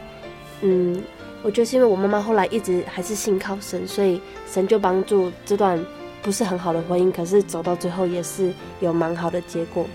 [0.61, 1.03] 嗯，
[1.43, 5.83] 我觉得是因为我妈妈后来一直还是信靠神，所以神就帮助这段
[6.21, 9.87] 不是很好的婚姻，可是走到最后也是有蛮好的结果。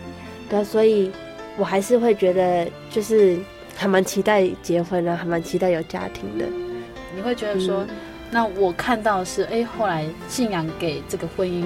[0.49, 1.11] 对，所以
[1.59, 3.37] 我还是会觉得就是。
[3.79, 6.45] 还蛮期待结婚，的还蛮期待有家庭的。
[7.15, 7.89] 你会觉得说，嗯、
[8.29, 11.63] 那我看到是，哎，后来信仰给这个婚姻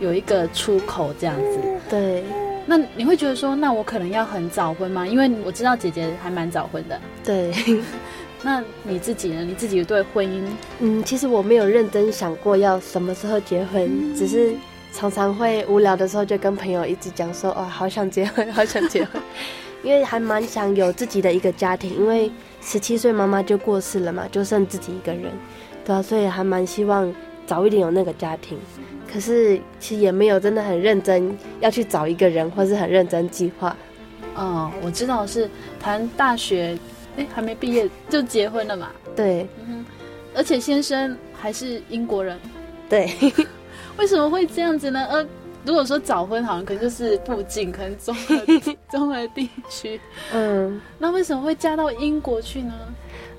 [0.00, 1.60] 有一个出口，这样子。
[1.88, 2.24] 对。
[2.66, 5.06] 那你会觉得说，那我可能要很早婚吗？
[5.06, 7.00] 因为我知道姐姐还蛮早婚的。
[7.24, 7.52] 对。
[8.42, 9.42] 那你自己呢？
[9.42, 10.42] 你自己对婚姻？
[10.80, 14.52] 嗯，其实我没有认真想过要什么时候结婚，嗯、只是
[14.92, 19.22] 常常会无聊的时候就跟朋友一直讲说，哦，好想结婚，好想结婚。
[19.86, 22.28] 因为还蛮想有自己的一个家庭，因为
[22.60, 25.30] 十七岁妈妈就过世了嘛，就剩自己一个人，
[25.84, 27.14] 对啊，所以还蛮希望
[27.46, 28.58] 早一点有那个家庭。
[29.08, 33.76] 可是其实也没有真的很认真要去找一个人，或是很认真计划。
[34.34, 36.76] 哦，我知道是谈大学，
[37.16, 38.90] 哎，还没毕业就结婚了嘛？
[39.14, 39.86] 对，嗯，
[40.34, 42.36] 而且先生还是英国人。
[42.88, 43.08] 对，
[43.96, 45.06] 为什么会这样子呢？
[45.08, 45.24] 呃。
[45.66, 48.36] 如果说早婚，好像可能就是附近，可能中和
[48.88, 50.00] 中和地区。
[50.32, 52.72] 嗯，那为什么会嫁到英国去呢？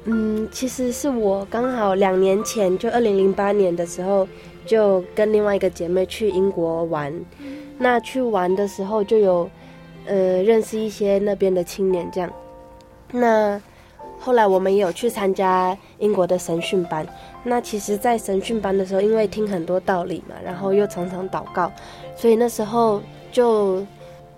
[0.04, 4.28] 嗯，其实是我刚好两年前，就二零零八年的时候，
[4.66, 7.14] 就跟另外一个姐妹去英国玩。
[7.78, 9.50] 那去玩的时候，就有
[10.06, 12.30] 呃认识一些那边的青年，这样。
[13.12, 13.62] 那
[14.20, 17.08] 后来我们也有去参加英国的神训班。
[17.44, 21.72] 那其实，在神训班的时候，因为听很多道理嘛，然后又常常祷告，
[22.18, 23.02] 所以那时候
[23.32, 23.86] 就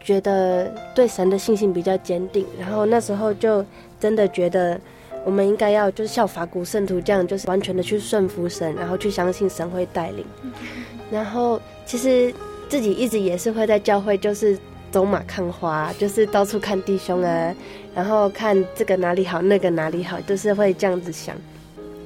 [0.02, 2.46] 觉得对神的信心比较坚定。
[2.60, 3.66] 然后那时候就
[4.00, 4.80] 真的觉得，
[5.26, 10.26] 我们应该要就是效法古圣徒这样，就是完全的去顺服神，然后去相信神会带领。
[11.10, 12.34] 然后其实
[12.68, 14.60] 自己一直也是会在教会，就是
[14.92, 17.56] 走马看花，就是到处看弟兄啊，
[17.96, 21.34] 然后看这个哪里好，那个哪里好，就是会这样子想。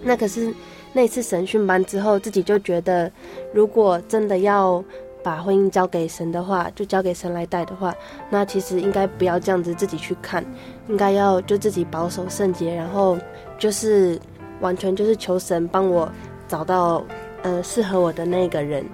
[0.03, 0.53] 那可是。
[0.95, 3.11] 那次神训班之后，自己就觉得，
[3.51, 4.84] 如果真的要
[5.24, 7.93] 把婚姻交给神的话，就交给神来带的话，
[8.30, 10.45] 那其实应该不要这样子自己去看，
[10.88, 13.17] 应该要就自己保守圣洁，然后
[13.57, 14.19] 就是
[14.59, 16.07] 完全就是求神帮我
[16.47, 17.03] 找到
[17.41, 18.86] 呃适合我的那个人。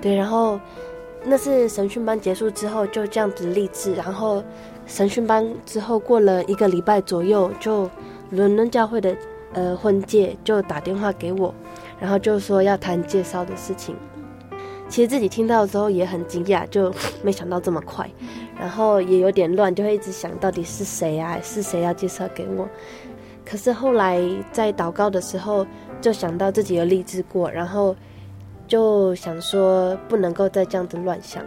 [0.00, 0.58] 对，然后
[1.24, 4.42] 那次神训班结束之后，就这样子立志，然后
[4.86, 7.90] 神训班之后过了一个礼拜左右，就
[8.30, 9.14] 伦敦教会的。
[9.54, 11.54] 呃，婚介就打电话给我，
[12.00, 13.94] 然后就说要谈介绍的事情。
[14.92, 18.06] 其实自己听到的时候也很惊讶，就没想到这么快，
[18.60, 21.40] 然后也有点乱，就会一直想到底是谁啊？
[21.42, 22.68] 是谁要介绍给我？
[23.42, 24.20] 可是后来
[24.52, 25.66] 在祷告的时候，
[26.02, 27.96] 就想到自己有立志过，然后
[28.68, 31.42] 就想说不能够再这样子乱想。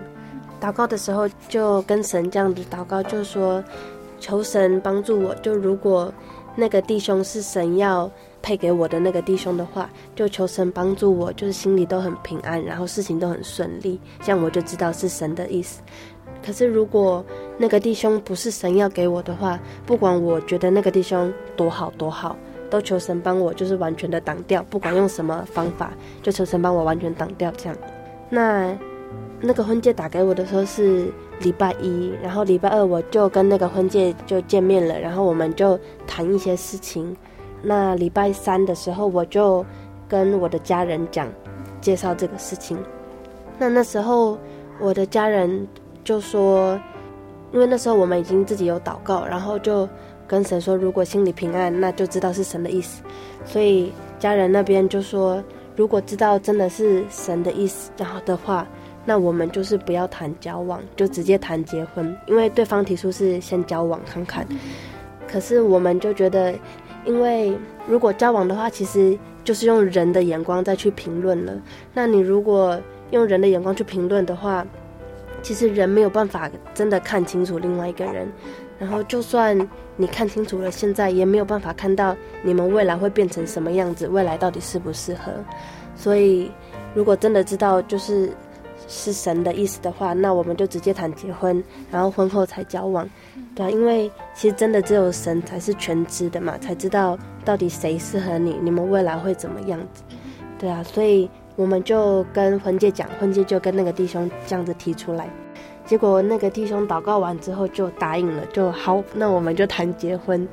[0.60, 3.64] 祷告的时候就跟神这样子祷告，就说
[4.20, 5.36] 求神帮助我。
[5.36, 6.12] 就如果
[6.56, 8.10] 那个弟兄是神要
[8.46, 15.82] 配给我的那个弟兄的话，就求神帮助我，就是心里都很平安，然后事情都很顺利，这样我就知道是神的意思。
[16.46, 17.26] 可是如果
[17.58, 22.38] 那个弟兄不是神要给我的话，不管我觉得那个弟兄多好多好，
[22.70, 25.92] 都求神帮我，就是完全的挡掉，不管用什么方法，
[26.22, 27.76] 就求神帮我完全挡掉这样。
[28.30, 28.78] 那
[29.42, 37.18] 那个婚介打给我的时候是礼拜一，然后礼拜二我就跟那个婚介就见面了，然后我们就谈一些事情。
[37.66, 39.66] 那礼拜三的时候我就
[40.08, 41.28] 跟我的家人讲，
[41.82, 42.78] 介绍这个事情。
[43.58, 44.38] 那那时候
[44.80, 45.68] 我的家人
[46.04, 46.80] 就说，
[47.52, 49.88] 因为那时候我们已经自己有祷告，然后就。
[50.28, 53.04] 跟神说，如果心里平安，那就知道是神的意思。
[53.46, 55.40] 所以家人那边就说，
[55.76, 58.68] 如果知道真的是神的意思，然后的话，
[59.06, 64.44] 那我们就是不要谈交往，就直接谈结婚，因为对方提出是先交往看看。
[65.28, 66.56] 可是我们就觉得，
[67.06, 71.54] 因为如果交往的话，其实就是用人的眼光再去评论了。
[71.94, 72.80] 那你如果
[73.12, 74.66] 用人的眼光去评论的话，
[75.42, 78.28] 其实人没有办法真的看清楚另外一个人。
[78.78, 79.58] 然后，就算
[79.96, 85.32] 你看清楚了，现在也没有办法看到你们未来会变成什么样子，未来到底适不适合。
[85.96, 86.52] 所以，
[86.94, 88.30] 如果真的知道就是
[88.90, 93.10] 是神的意思的话，那我们就直接谈结婚，然后婚后才交往，
[93.56, 100.04] 对啊，因为其实真的只有神才是全知的嘛，才知道到底谁适合你，你们未来会怎么样子，
[100.60, 105.30] 对啊，所以我们就跟婚介讲，婚介就跟那个弟兄这样子提出来。
[105.86, 110.46] 结果那个弟兄祷告完之后就答应了，就好，那我们就谈结婚。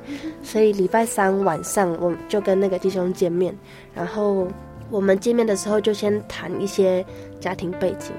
[0.43, 3.53] 所以礼拜三晚上我就跟那个弟兄见面，
[3.95, 4.47] 然后
[4.91, 7.03] 我们见面的时候就先谈一些
[7.39, 8.11] 家庭背景，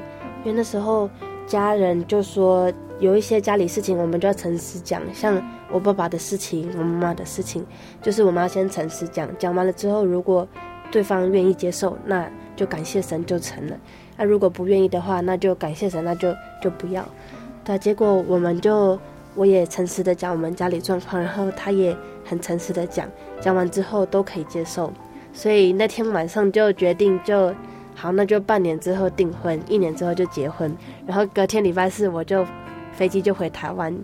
[0.45, 1.09] 因为那时候
[1.47, 5.41] 家人就说有一些家里事情我们就要诚实讲，像
[5.71, 7.65] 我爸爸的事情、我妈妈的事情，
[8.01, 10.47] 就是我们要先诚实讲，讲完了之后如果
[10.91, 13.77] 对方愿意接受，那就感谢神就成了。
[14.17, 16.33] 那、如果不愿意的话，那就感谢神，那就
[16.63, 17.05] 就不要。
[17.65, 18.97] 对，结果我们就
[19.35, 23.09] 我也诚实的讲我们家里状况，然后他也很诚实的讲，
[23.41, 24.93] 讲完之后都可以接受，
[25.33, 27.53] 所以那天晚上就决定就
[27.95, 30.77] 好，那就半年之后订婚，一年之后就结婚，
[31.07, 32.45] 然后隔天礼拜四我就
[32.93, 33.97] 飞机就回台湾，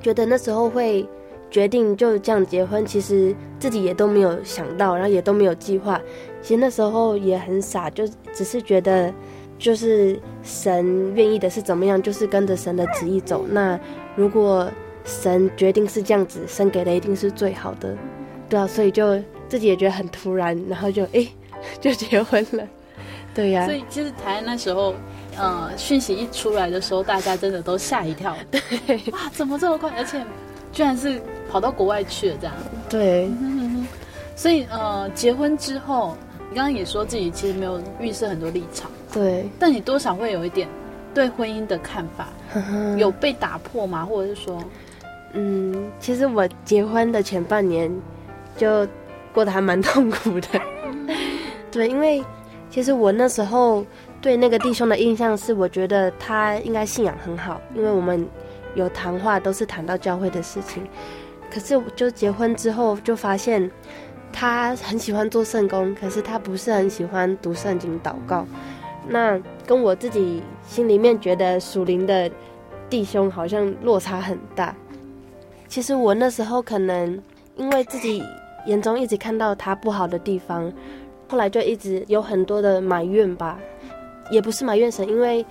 [0.00, 1.06] 觉得那时候会
[1.50, 6.00] 决定就这样结婚，其实自己也都没有想到，然后也都没有计划。
[6.40, 9.12] 其实那时候也很傻，就只是觉得，
[9.58, 13.44] 就是神愿意的是怎么样，就是跟着神的旨意走。
[13.48, 13.78] 那
[14.16, 14.68] 如果
[15.04, 17.96] 神决定是这样子，神给的一定是最好的，
[18.48, 21.26] 对啊，所以就自己也觉得很突然，然后就哎，
[21.80, 22.66] 就结婚了，
[23.34, 23.66] 对呀、啊。
[23.66, 24.94] 所以其实台湾那时候，
[25.36, 28.60] 呃，讯息一出来的时候，大家真的都吓一跳， 对，
[29.12, 29.90] 哇，怎么这么快？
[29.96, 30.24] 而且
[30.72, 31.20] 居然是
[31.50, 32.54] 跑到国外去了，这样。
[32.88, 33.30] 对，
[34.36, 36.16] 所以呃，结婚之后。
[36.50, 40.68] 你刚刚也说自己其实没有预设很多立场，对，但你多少会有一点
[41.14, 42.28] 对婚姻的看法，
[42.98, 44.04] 有被打破吗？
[44.04, 44.62] 或者是说，
[45.32, 47.90] 嗯，其实我结婚的前半年
[48.58, 48.86] 就
[49.32, 50.60] 过得还蛮痛苦的，
[51.72, 52.22] 对，因为
[52.72, 53.86] 其实我那时候
[54.20, 58.26] 对那个弟兄的印象是，我觉得他应该信仰很好，因为我们
[58.74, 60.82] 有谈话都是谈到教会的事情，
[61.52, 63.70] 可是就结婚之后就发现。
[64.34, 68.46] 他很喜欢做圣工，可是他不是很喜欢读圣经、祷告。
[69.06, 72.30] 那跟我自己心里面觉得属灵的
[72.88, 74.74] 弟兄好像落差很大。
[75.68, 77.22] 其实我那时候可能
[77.56, 78.24] 因为自己
[78.64, 80.72] 眼中一直看到他不好的地方，
[81.32, 83.58] 后来就一直有很多的埋怨吧。
[84.30, 85.44] 也不是埋怨神，因为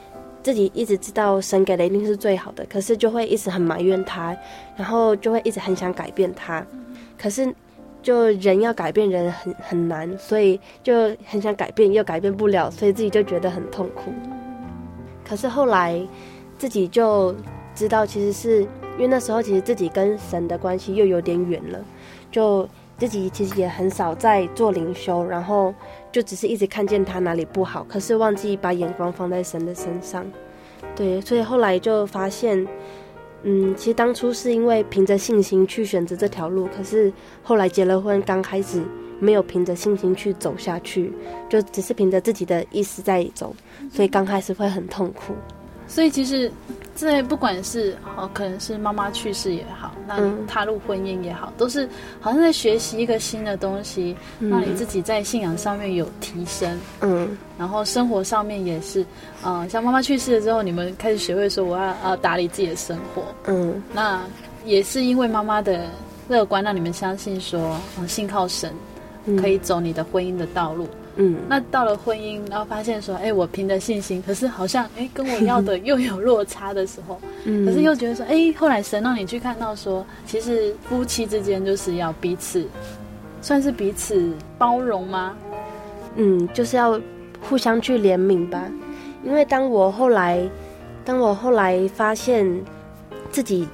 [0.44, 4.38] 自己一直知道神给的一定是最好的，可是就会一直很埋怨他，
[4.78, 6.64] 然后就会一直很想改变他，
[7.18, 7.52] 可是。
[8.04, 14.12] 就人要改变人很很难，所以就很想改变，又改变不了，所以自己就觉得很痛苦。
[15.24, 16.02] 可是后来
[16.58, 17.36] 自己就
[17.76, 18.62] 知道，其实是
[18.98, 21.80] 因为那时候其实自己跟神的关系又有点远了，
[22.32, 22.68] 就
[23.02, 25.74] 自己其实也很少在做灵修，然后
[26.12, 30.24] 就只是一直看见他哪里不好，可是忘记把眼光放在神的身上。
[30.96, 32.68] 对，所以后来就发现。
[33.44, 38.84] 嗯，其实当初是因为凭着信心去选择这条路，可是后来结了婚，刚开始
[39.20, 41.12] 没有凭着信心去走下去，
[41.50, 43.56] 就只是凭着自己的意思在走，
[43.90, 45.34] 所以刚开始会很痛苦。
[45.92, 46.50] 所以其实，
[46.96, 51.86] 在不管是哦，可能是妈妈去世也好，那你踏入婚姻也好，嗯、都是
[52.22, 56.80] 好像在学习一个新的东西，让、嗯、你自己在信仰上面有提升。
[57.02, 59.02] 嗯，然后生活上面也是，
[59.44, 63.24] 嗯、呃，像妈妈去世了之后，你们开始学会说我要呃打理自己的生活。
[63.48, 64.24] 嗯，那
[64.64, 65.90] 也是因为妈妈的
[66.30, 68.74] 乐观，让你们相信说，嗯，信靠神，
[69.42, 70.86] 可以走你的婚姻的道路。
[70.86, 71.01] 嗯，
[71.48, 82.66] 那到了婚姻，然后发现说，哎、欸，我凭着信心，可是好像，哎、欸，跟我要的又有落差的时候，嗯，可是又觉得说，哎、欸，后来神让你去看到说，其实夫妻之间就是要彼此，
[83.42, 85.36] 算是彼此包容吗？
[86.16, 87.00] 嗯，就是要
[87.42, 88.64] 互相去怜悯吧。
[89.24, 90.42] 因为当我后来，
[91.04, 92.48] 当我后来发现
[93.32, 93.68] 自己，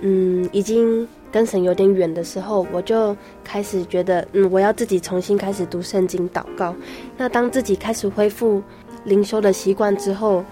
[0.00, 1.06] 嗯，已经。
[1.32, 6.74] 跟神有点远的时候，我就开始觉得，嗯，我要自己重新开始读圣经、祷告。
[7.16, 8.62] 那当自己开始恢复
[9.04, 10.44] 灵修的习惯之后，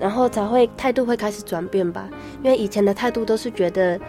[0.00, 2.08] 然后才会态度会开始转变吧。
[2.42, 4.00] 因为以前的态度都是觉得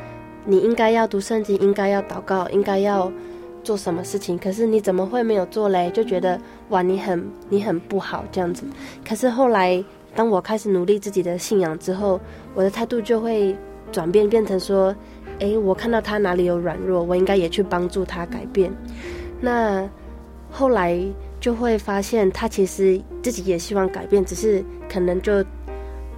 [0.45, 3.11] 你应该要读圣经、应该要祷告、应该要
[3.61, 5.91] 做什么事情，可是你怎么会没有做嘞？
[5.91, 6.39] 就觉得
[6.69, 8.63] 哇，你很你很不好这样子。
[9.05, 9.83] 可是后来，
[10.15, 12.21] 当我开始努力自己的信仰之后，
[12.53, 13.53] 我的态度就会
[13.91, 14.95] 转变，变成说。
[15.39, 18.71] 诶，我看到他哪里有软弱，我应该也去帮助他改变。
[19.41, 19.87] 那
[20.49, 20.97] 后来
[21.39, 25.43] 就会发现，他其实自己也希望改变，只是可能就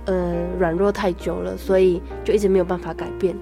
[0.05, 3.35] 呃软弱太久了，所以就一直没有办法改变，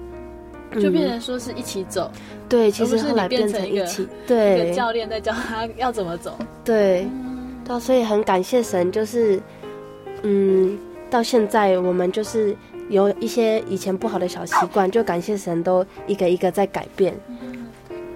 [0.80, 2.10] 就变成说是一起走。
[2.14, 6.38] 嗯、对，其实后来变成一起，对，一个教练在教他要怎么走。
[6.64, 7.06] 对，
[7.66, 9.38] 到，所以很感谢神，就是
[10.22, 10.78] 嗯，
[11.10, 12.56] 到现在我们就是。
[12.88, 17.14] 有一些以前不好的小习惯，就感谢神都一个一个在改变。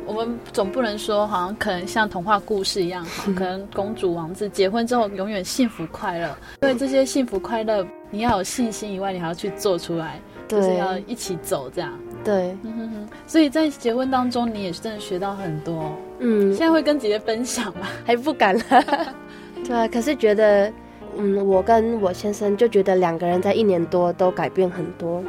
[0.07, 3.07] 我们总不能说，好像可能像童话故事一样，
[3.37, 6.37] 可能公主王子结婚之后永远幸福快乐。
[6.63, 11.93] 因为这些幸福快乐，你要有信心以外，你还要去做出来，就是要一起走这样。
[12.25, 12.57] 对，
[13.27, 15.93] 所以在结婚当中，你也是真的学到很多。
[16.19, 17.87] 嗯，现在会跟姐姐分享吗？
[18.05, 19.15] 还不敢了。
[19.65, 20.73] 对啊，可是觉得。
[21.17, 25.23] 嗯，我跟我先生就觉得两个人在一年多都改变很多，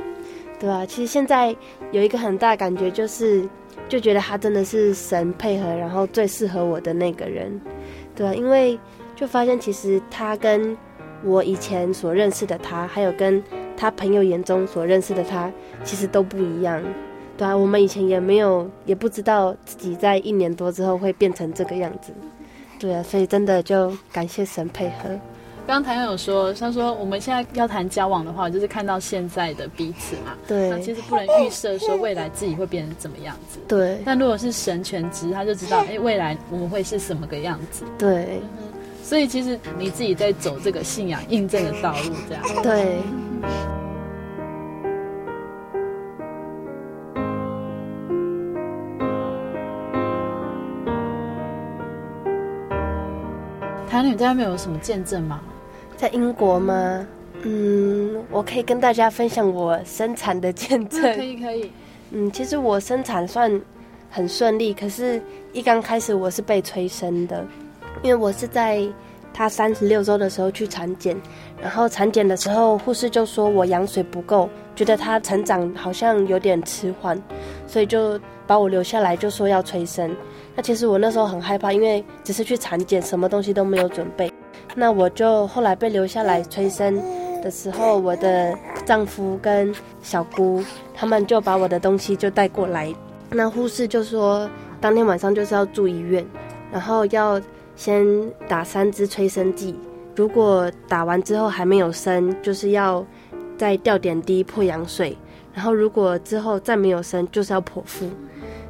[0.59, 0.86] 对吧？
[0.86, 1.55] 其实现在
[1.91, 3.47] 有一个很大感觉，就是
[3.89, 7.59] 就觉得他真的是神配合，然后最适合我的那个人，
[8.15, 8.34] 对啊？
[8.34, 8.79] 因为
[9.15, 10.75] 就发现其实他跟
[11.23, 13.43] 我以前所认识的他，还有跟
[13.75, 15.51] 他朋友眼中所认识的他，
[15.84, 16.82] 其实都不一样，
[17.38, 22.11] 对啊，我们以前也没有也不知道自己在一年多之后会变成这个样子，
[22.79, 25.19] 对啊，所以真的就感谢神配合。
[25.68, 30.34] 刚才有说，他说我们现在要谈交往的话，就是看到现在的彼此嘛。
[30.45, 30.70] 对。
[30.70, 33.57] 那其实不能预设说未来自己会变成怎么样子。
[33.70, 34.01] 对。
[34.03, 37.86] 但如果是神全知，他就知道，哎，未来我们会是什么个样子。
[37.97, 38.41] 对。
[39.01, 42.43] 所以其实你自己在走这个信仰印证的道路，这样。
[42.62, 42.97] 对。
[53.89, 55.39] 谭女在外面有什么见证吗？
[56.02, 57.08] 在英国吗？
[57.43, 61.16] 嗯，我可以跟大家分享我生产的见证。
[61.16, 61.72] 可以可以。
[62.10, 63.62] 嗯，其实我生产算
[64.10, 65.22] 很顺利，可是
[65.54, 67.45] 一刚开始我是被催生的，
[68.02, 68.82] 因为我是在
[69.32, 71.16] 他三十六周的时候去产检，
[71.62, 77.16] 然后产检的时候护士就说我羊水不够，觉得他成长好像有点迟缓，
[77.68, 80.10] 所以就把我留下来，就说要催生。
[80.56, 84.30] 那其实我那时候很害怕，因为只是去产检，什么东西都没有准备。
[84.76, 86.95] 那我就后来被留下来催生
[87.43, 90.63] 的时候，我的丈夫跟小姑
[90.95, 92.93] 他们就把我的东西就带过来。
[93.30, 94.49] 那护士就说，
[94.80, 96.26] 当天晚上就是要住医院，
[96.72, 97.39] 然后要
[97.76, 98.05] 先
[98.47, 99.78] 打三支催生剂。
[100.15, 103.05] 如果打完之后还没有生，就是要
[103.57, 105.17] 再吊点滴破羊水。
[105.53, 108.09] 然后如果之后再没有生，就是要剖腹。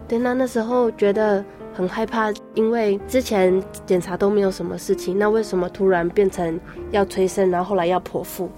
[0.07, 1.45] 对，那那时候觉得。
[1.73, 6.59] 很害怕，因为之前检查都没有什么事情，那为什么突然变成
[6.91, 8.49] 要催生，然后后来要剖腹？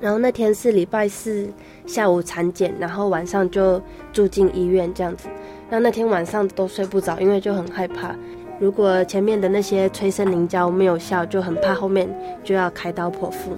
[0.00, 1.46] 然后那天是礼拜四
[1.86, 3.80] 下午产检，然后晚上就
[4.12, 5.28] 住进医院这样子。
[5.70, 8.16] 那那天晚上都睡不着，因为就很害怕，
[8.58, 12.08] 如果前面的那些催生凝胶没有效，就很怕后面
[12.42, 13.56] 就要开刀剖腹。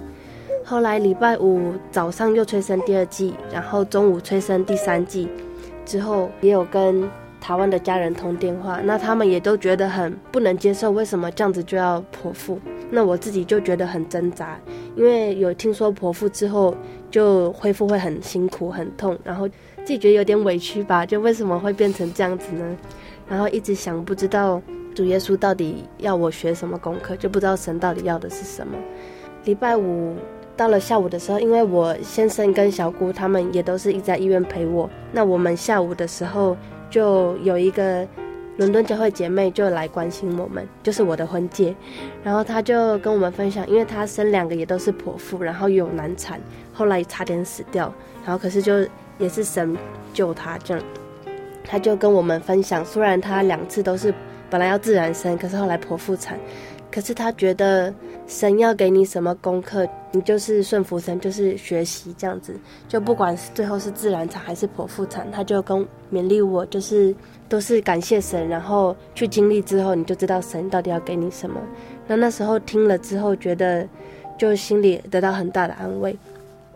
[0.63, 5.29] 后来礼拜五早上又催生第二剂，然后中午催生第三剂，
[5.85, 7.09] 之后也有跟。
[7.45, 12.59] 台湾的家人通电话，那他们也都觉得很不能接受，为什么这样子就要剖腹？
[12.89, 14.59] 那我自己就觉得很挣扎，
[14.95, 16.75] 因为有听说剖腹之后
[17.11, 22.77] 就恢复会很辛苦、很痛，然后自己觉得有点委屈吧，就为什么会变成这样子呢？
[23.29, 24.59] 然后一直想，不知道
[24.95, 28.73] 主耶稣到底要我学什么功课，就不知道神到底要的是什么。
[29.43, 30.15] 礼拜五
[30.57, 36.57] 到了下午的时候，因为我先生跟小姑他们也都是一直在医院陪我，那我们下午的时候
[36.95, 38.07] 就有一个
[38.55, 41.75] 伦敦教会姐妹就来关心我们，就是我的婚介，
[42.23, 46.39] 然后她就跟我们分享，因为她生两个也都是剖腹，然后有难产，
[46.71, 47.93] 后来差点死掉，
[48.23, 48.87] 然后可是就
[49.17, 49.77] 也是神
[50.13, 50.81] 救她这样，
[51.65, 54.13] 她就跟我们分享，虽然她两次都是
[54.49, 56.39] 本来要自然生，可是后来剖腹产。
[56.89, 57.93] 可是她觉得
[58.27, 62.55] 神要给你什么功课，你就是顺服神，就是学习这样子。
[62.87, 67.15] 就不管是最后是自然产还是剖腹产，他就跟勉励我，就是
[67.47, 71.61] 都是感谢神，然后去经历之后，你就知道神到底要给你什么。
[72.07, 73.87] 那那时候听了之后，觉得
[74.37, 76.17] 就心里得到很大的安慰。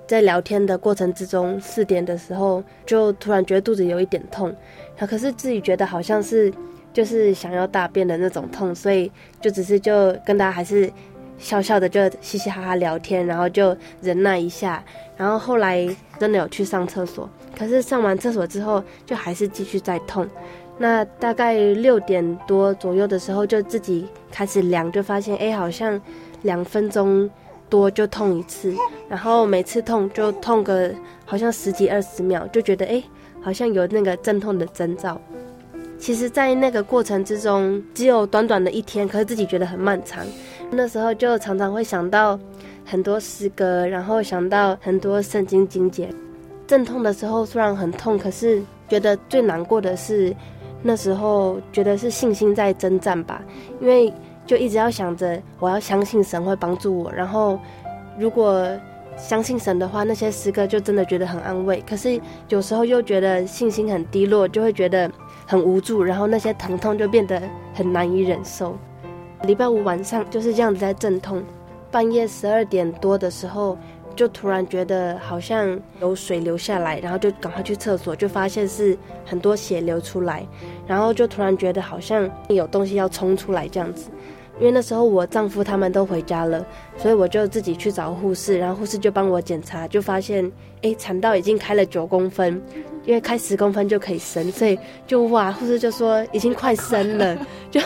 [0.06, 4.56] 在聊天的过程之中，四点的时候就突然觉得肚子有一点痛，
[5.00, 6.54] 可是自己觉得好像是。
[6.92, 10.92] 就是想要大便的那种痛，所以就只是就跟大家还是
[11.40, 14.84] 笑笑的，就嘻嘻哈哈聊天，然后就忍耐一下。
[15.18, 15.88] 然后后来
[16.20, 17.28] 真的有去上厕所，
[17.58, 20.28] 可是上完厕所之后就还是继续在痛。
[20.78, 26.00] 那大概六点多左右的时候，就自己开始量，就发现哎，好像
[26.44, 27.30] 两分钟
[27.70, 28.74] 多就痛一次，
[29.10, 30.90] 然后每次痛就痛个
[31.26, 33.04] 好像十几二十秒，就觉得哎，
[33.42, 35.20] 好像有那个阵痛的征兆。
[36.00, 40.26] 其实，在那个过程之中，只有短短的一天，可是自己觉得很漫长。
[40.72, 42.40] 那时候就常常会想到
[42.86, 46.10] 很多诗歌，然后想到很多圣经经节。
[46.66, 50.34] 阵痛的时候虽然很痛，可是觉得最难过的是
[50.82, 53.44] 那时候觉得是信心在征战吧，
[53.82, 54.12] 因为
[54.46, 57.60] 就一直要想着我要相信神会帮助我，然后
[58.18, 58.66] 如果
[59.18, 61.84] 相信神的话，那些诗歌就真的觉得很安慰。
[61.88, 65.12] 可是有时候又觉得信心很低落，就会觉得。
[65.50, 67.42] 很无助，然后那些疼痛就变得
[67.74, 68.78] 很难以忍受。
[69.48, 71.44] 礼拜五晚上就是这样子在阵痛，
[71.90, 73.76] 半夜十二点多的时候，
[74.16, 78.96] 就突然觉得好像有水流下来，然后就赶快去厕所，就发现是
[79.26, 80.46] 很多血流出来，
[80.86, 84.12] 然后就突然觉得好像有东西要冲出来这样子。
[84.60, 86.64] 因为那时候我丈夫他们都回家了，
[86.96, 90.52] 所以我就自己去找护士，然后护士就帮我检查，就发现
[90.84, 92.62] 哎，产道已经开了九公分。
[93.10, 97.36] 因为开十公分就可以生，所以就哇，护士就说已经快生了，
[97.72, 97.82] 就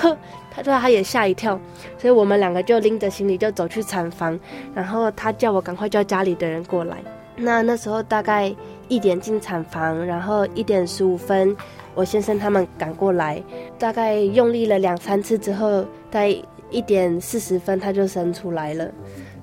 [0.51, 1.57] 他说他也吓一跳，
[1.97, 4.37] 所以我们两个就拎着行李就走去产房，
[4.75, 6.97] 然后他叫我赶快叫家里的人过来。
[7.37, 8.53] 那那时候大概
[8.89, 11.55] 一点进产房，然后一点十五分，
[11.95, 13.41] 我先生他们赶过来，
[13.79, 16.35] 大概用力了两三次之后，在
[16.69, 18.91] 一点四十分他就生出来了。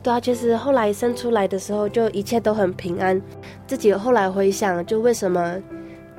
[0.02, 3.20] 对啊，其实后来生出来的时候，就一切都很平安。
[3.66, 5.56] 自己后来回想，就为什么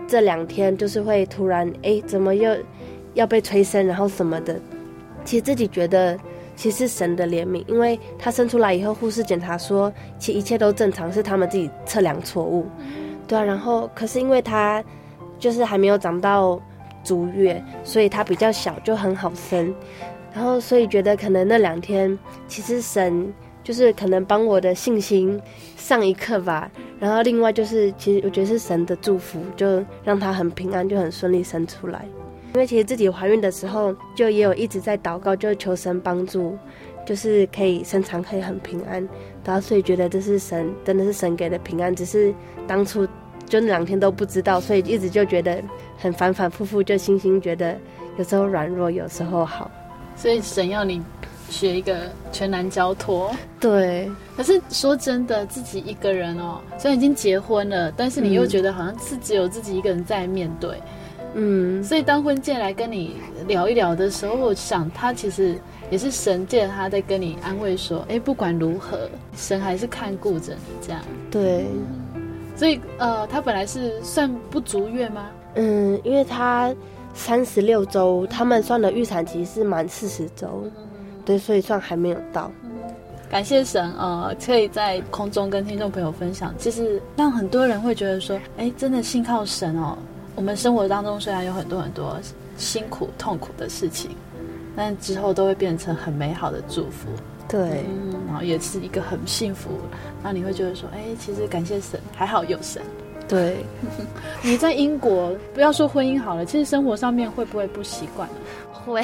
[0.08, 2.56] 这两天就是会突然，哎，怎么又
[3.16, 4.56] 要被催生，然后什么的。
[5.26, 6.16] 其实自己觉得，
[6.56, 12.68] 其实是神的怜悯，因为他生出来以后，护士检查说，其实一切都正常，是他们自己测量错误。
[13.28, 14.84] 对啊，然后可是因为他
[15.40, 16.62] 就是还没有长到
[17.04, 19.74] 足月，所以他比较小，就很好生。
[20.36, 22.16] 然后所以觉得可能那两天，
[22.48, 23.34] 其实神。
[23.64, 25.40] 就是可能帮我的信心
[25.78, 32.06] 上一课吧，然后另外就是，其实我觉得是神的祝福，就让他很平安，就很顺利生出来。
[32.54, 36.58] 因为其实自己怀孕的时候，就也有一直在祷告，就求神帮助，
[37.06, 39.08] 就是可以生产可以很平安。
[39.46, 42.34] 然后所以觉得这是神，真的是神给的平安，只是
[42.68, 43.08] 当初
[43.46, 45.64] 就那两天都不知道，所以一直就觉得
[45.98, 47.78] 很反反复复，就信心觉得
[48.18, 49.72] 有时候软弱，有时候好。
[50.16, 51.02] 所以神要你。
[51.52, 51.96] 学一个
[52.32, 53.30] 全男交托，
[53.60, 54.10] 对。
[54.36, 60.82] 可是说真的，自己一个人哦，虽然已经结婚了，但是你又觉得好像是只有自己一个人在面对，
[61.36, 61.84] 嗯。
[61.84, 65.56] 所以当婚介来跟你聊一聊的时候，我想他其实
[65.92, 71.02] 也是神借他在跟你安慰说，哎，不管如何，神还是看顾着你这样。
[71.30, 71.66] 对。
[72.56, 75.30] 所以呃，他本来是算不足月吗？
[75.56, 76.74] 嗯，因为他
[77.14, 80.64] 三十六周，他们算的预产期是满四十周。
[81.26, 82.52] 对，所以算还没有到。
[83.30, 89.98] 感谢神，呃，可以在空中跟听众朋友分享，其实让很多人会觉得说，哎，真的信靠神哦。
[90.36, 92.20] 我们生活当中虽然有很多很多
[92.58, 94.12] 辛苦、痛苦的事情，
[94.76, 97.08] 但之后都会变成很美好的祝福。
[97.48, 99.72] 对，嗯，然后也是一个很幸福，
[100.22, 102.82] 那你会觉得说，哎，其实感谢神，还好有神。
[103.30, 103.66] 对，
[104.44, 108.28] 你在英国，不要说婚姻好了，其实生活上面会不会不习惯？
[108.74, 109.02] 会。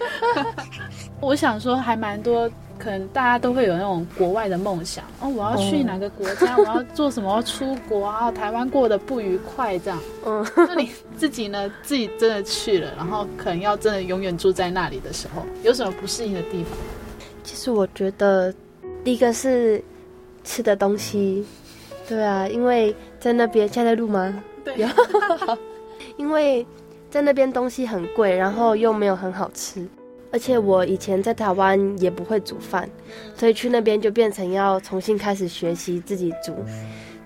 [1.20, 5.28] 我想说，还蛮多，可能大家都会有那种国外的梦想哦。
[5.28, 6.56] 我要去哪个国家？
[6.56, 7.30] 我要做什么？
[7.30, 8.32] 要出国啊？
[8.32, 9.98] 台湾过得不愉快这样。
[10.24, 11.70] 嗯，那你自己呢？
[11.82, 16.72] 自己真的去了，然后可能要真的永远住在那里的时候，有什么不适应的地方？
[17.42, 18.52] 其实我觉得
[19.04, 19.82] 第一个是
[20.44, 21.44] 吃的东西，
[22.08, 24.42] 对啊，因为在那边现在在录吗？
[24.64, 24.74] 对，
[26.16, 26.66] 因为
[27.10, 29.84] 在那边东西很贵，然后又没有很好吃，
[30.30, 32.88] 而且我以前在台湾也不会煮饭，
[33.36, 36.54] 所以去那边就变成要重新开始学习自己煮。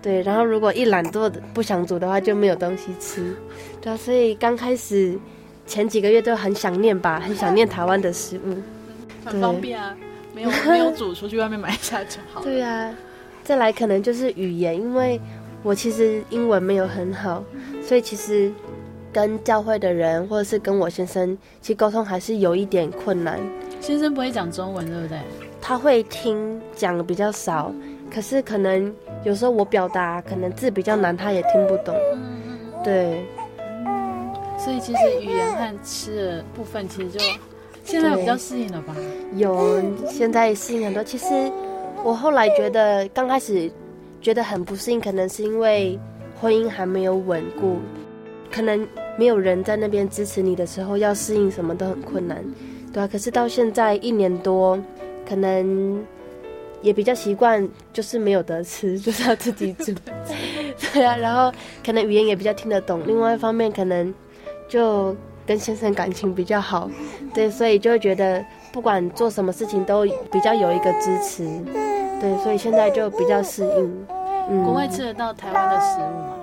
[0.00, 3.36] 对，然后如果一懒惰不想煮的话，就没有东西吃。
[3.80, 5.18] 对啊，所以刚开始
[5.66, 8.56] 前几个月都很想念吧，很想念台湾的食物。
[9.24, 9.96] 很方便啊，
[10.34, 12.42] 没有没有煮，出去外面买一下就好。
[12.42, 12.94] 对啊，
[13.42, 15.20] 再来可能就是语言，因为
[15.62, 17.42] 我其实英文没有很好，
[17.82, 18.52] 所以其实
[19.14, 23.40] 跟教会的人或者是跟我先生，其实沟通还是有一点困难。
[23.80, 25.18] 先生不会讲中文，对不对？
[25.60, 27.72] 他会听，讲的比较少，
[28.12, 28.92] 可是可能。
[29.24, 31.96] 有时候我表达可能字比较难，他也听不懂。
[32.84, 33.24] 对，
[34.58, 37.18] 所以其实语言和吃的部分，其实就
[37.84, 38.94] 现在比较适应了吧？
[39.36, 41.02] 有，现在适应很多。
[41.02, 41.24] 其实
[42.04, 43.72] 我后来觉得，刚开始
[44.20, 45.98] 觉得很不适应，可能是因为
[46.38, 47.78] 婚姻还没有稳固，
[48.52, 48.86] 可能
[49.18, 52.44] 没有人在那边支持你的时候，要适应什么都很困难，
[52.92, 54.78] 对啊，可是到现在一年多，
[55.28, 56.04] 可能。
[56.82, 59.90] 也比较习惯，就是没有得吃，就是要自己煮。
[60.92, 61.50] 对啊，然后
[61.82, 63.00] 可能语言也比较听得懂。
[63.06, 64.12] 另外一方面，可能
[64.68, 66.90] 就跟先生感情比较好，
[67.32, 71.48] 对，所以就会觉得不管做什么事情都比较有一个支持。
[72.20, 74.06] 对，所以现在就比较适应。
[74.50, 76.36] 嗯，国外吃得到台湾的食物吗？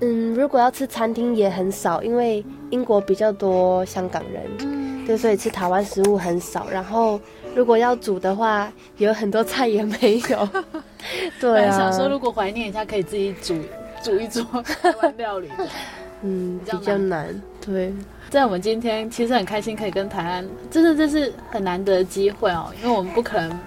[0.00, 6.68] 嗯，如果要吃餐厅也很少，因为英国比较多香港人，嗯对，所以吃台湾食物很少。
[6.70, 7.20] 然后。
[7.54, 10.48] 如果要煮的话，有很多菜也没有。
[11.40, 13.56] 对啊，想说如果怀念一下，可以自己煮
[14.00, 15.48] 煮一桌台湾料理。
[16.22, 17.34] 嗯，比较难。
[17.60, 17.92] 对，
[18.30, 23.58] 在我们今天其实很开心，可以跟台湾，真的这是很难得的机会哦，因为我们不可能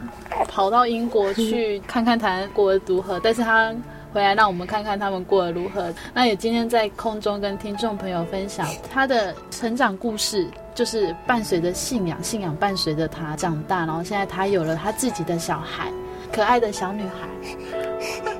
[0.47, 3.73] 跑到英国去看看台安过得如何，但是他
[4.14, 5.93] 回来让我们看看他们过得如何。
[6.14, 10.47] 那也今天在空中跟听众朋友分享他的成长故事。
[10.74, 15.91] 就是伴随着信仰，信仰伴随着他长大，然后现在他有了他自己的小孩，
[16.32, 18.30] 可爱的小女孩。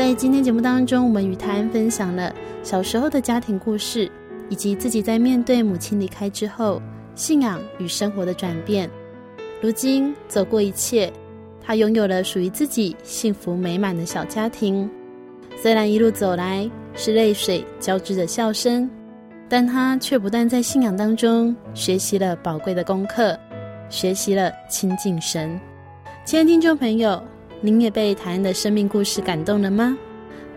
[0.00, 4.10] 在今天节目当中，我们与泰安分享了小时候的家庭故事，
[4.48, 6.80] 以及自己在面对母亲离开之后。
[7.14, 8.88] 信仰与生活的转变，
[9.60, 11.12] 如今走过一切，
[11.60, 14.88] 他拥有了属于自己幸福美满的小家庭。
[15.60, 18.88] 虽然一路走来是泪水交织的笑声，
[19.50, 23.38] 但他却不但在信仰当中学习了宝贵的功课，
[23.90, 25.60] 学习了亲近神。
[26.24, 27.22] 亲爱的听众朋友，
[27.62, 29.94] 您也被台湾的生命故事感动了吗？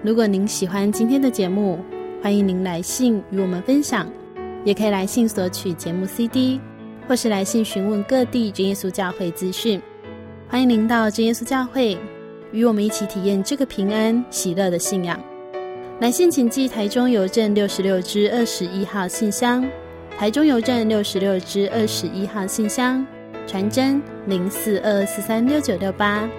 [0.01, 1.79] 如果您喜欢今天的节目，
[2.21, 4.07] 欢迎您来信与我们分享。
[4.63, 6.61] 也可以来信索取节目 CD，
[7.05, 9.81] 或是来信询问各地真耶稣教会资讯。
[10.47, 11.97] 欢迎您到真耶稣教会，
[12.53, 15.19] 与我们一起体验这个平安喜乐的信仰。
[15.99, 19.69] 来信请寄台中邮政六十六支二十一号信箱，
[20.17, 23.05] 台中邮政六十六支二十一号信箱，
[23.45, 26.29] 传真零四二四三六九六八。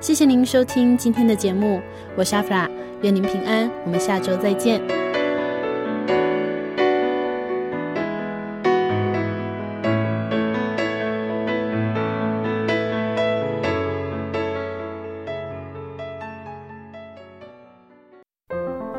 [0.00, 1.78] 谢谢您收听今天的节目，
[2.16, 2.66] 我是阿弗拉，
[3.02, 4.80] 愿您平安，我们下周再见。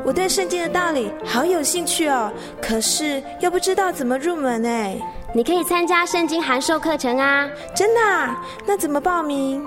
[0.04, 4.96] 我对圣经的道理好有兴趣哦，可是又不知道怎么入门哎。
[5.34, 7.48] 你可以参加圣经函授课程啊！
[7.74, 8.38] 真的啊？
[8.66, 9.66] 那怎么报名？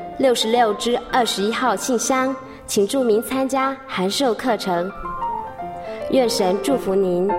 [0.17, 2.35] 六十六支二十一号信箱，
[2.67, 4.91] 请注明参加函授课程。
[6.11, 7.29] 愿神祝福您。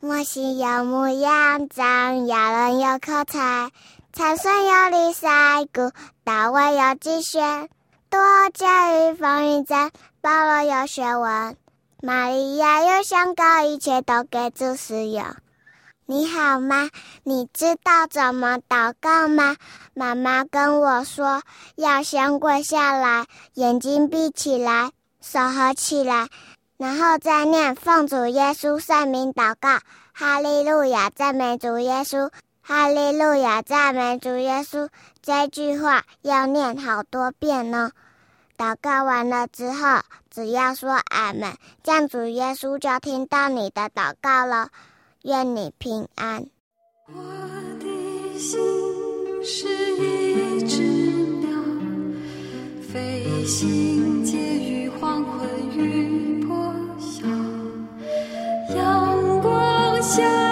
[0.00, 3.70] 我心有牧羊长，要人有口才，
[4.12, 5.92] 参孙有李赛谷，
[6.24, 7.68] 大卫有击旋，
[8.08, 8.18] 多
[8.54, 9.90] 加与风云战。
[10.20, 11.56] 保罗有学问，
[12.02, 15.24] 玛利亚有香高，一切都给主使用。
[16.10, 16.88] 你好吗？
[17.22, 19.56] 你知道怎么祷告吗？
[19.92, 21.42] 妈妈跟我说，
[21.76, 26.28] 要先跪下来，眼睛闭起来，手合起来，
[26.78, 29.80] 然后再念奉主耶稣圣名祷告。
[30.14, 32.30] 哈利路亚，赞美主耶稣！
[32.62, 34.88] 哈利路亚，赞美主耶稣！
[35.20, 37.90] 这句话要念好多遍呢。
[38.56, 40.00] 祷告完了之后，
[40.30, 44.70] 只要说俺们，这样主耶稣就听到你的祷告了。
[45.22, 46.46] 愿你平安。
[47.08, 47.22] 我
[47.80, 48.58] 的心
[49.42, 49.66] 是
[49.96, 50.82] 一只
[51.40, 51.50] 鸟，
[52.80, 54.24] 飞行。
[54.24, 57.26] 借于黄昏，雨破晓。
[58.76, 60.47] 阳光下。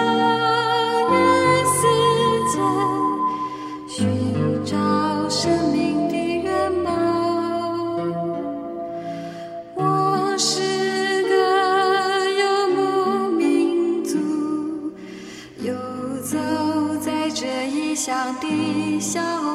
[19.07, 19.46] 笑。